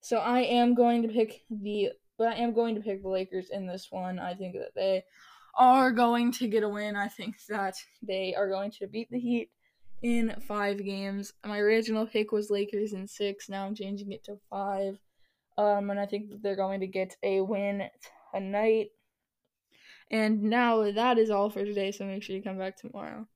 so 0.00 0.18
I 0.18 0.40
am 0.40 0.74
going 0.74 1.02
to 1.02 1.08
pick 1.08 1.42
the, 1.50 1.90
but 2.16 2.28
I 2.28 2.34
am 2.34 2.54
going 2.54 2.74
to 2.74 2.80
pick 2.80 3.02
the 3.02 3.08
Lakers 3.08 3.50
in 3.50 3.66
this 3.66 3.88
one. 3.90 4.18
I 4.18 4.34
think 4.34 4.54
that 4.54 4.74
they 4.74 5.04
are 5.56 5.90
going 5.90 6.32
to 6.32 6.48
get 6.48 6.62
a 6.62 6.68
win. 6.68 6.96
I 6.96 7.08
think 7.08 7.36
that 7.48 7.74
they 8.02 8.34
are 8.34 8.48
going 8.48 8.70
to 8.72 8.86
beat 8.86 9.10
the 9.10 9.18
Heat 9.18 9.50
in 10.02 10.34
five 10.46 10.84
games. 10.84 11.32
My 11.44 11.58
original 11.58 12.06
pick 12.06 12.30
was 12.30 12.50
Lakers 12.50 12.92
in 12.92 13.08
six. 13.08 13.48
Now 13.48 13.66
I'm 13.66 13.74
changing 13.74 14.12
it 14.12 14.24
to 14.24 14.38
five. 14.48 14.98
Um, 15.56 15.90
and 15.90 15.98
I 15.98 16.06
think 16.06 16.30
that 16.30 16.42
they're 16.42 16.54
going 16.54 16.80
to 16.80 16.86
get 16.86 17.16
a 17.22 17.40
win 17.40 17.82
tonight. 18.32 18.90
And 20.10 20.44
now 20.44 20.90
that 20.92 21.18
is 21.18 21.30
all 21.30 21.50
for 21.50 21.64
today. 21.64 21.90
So 21.90 22.04
make 22.04 22.22
sure 22.22 22.36
you 22.36 22.42
come 22.42 22.58
back 22.58 22.76
tomorrow. 22.76 23.26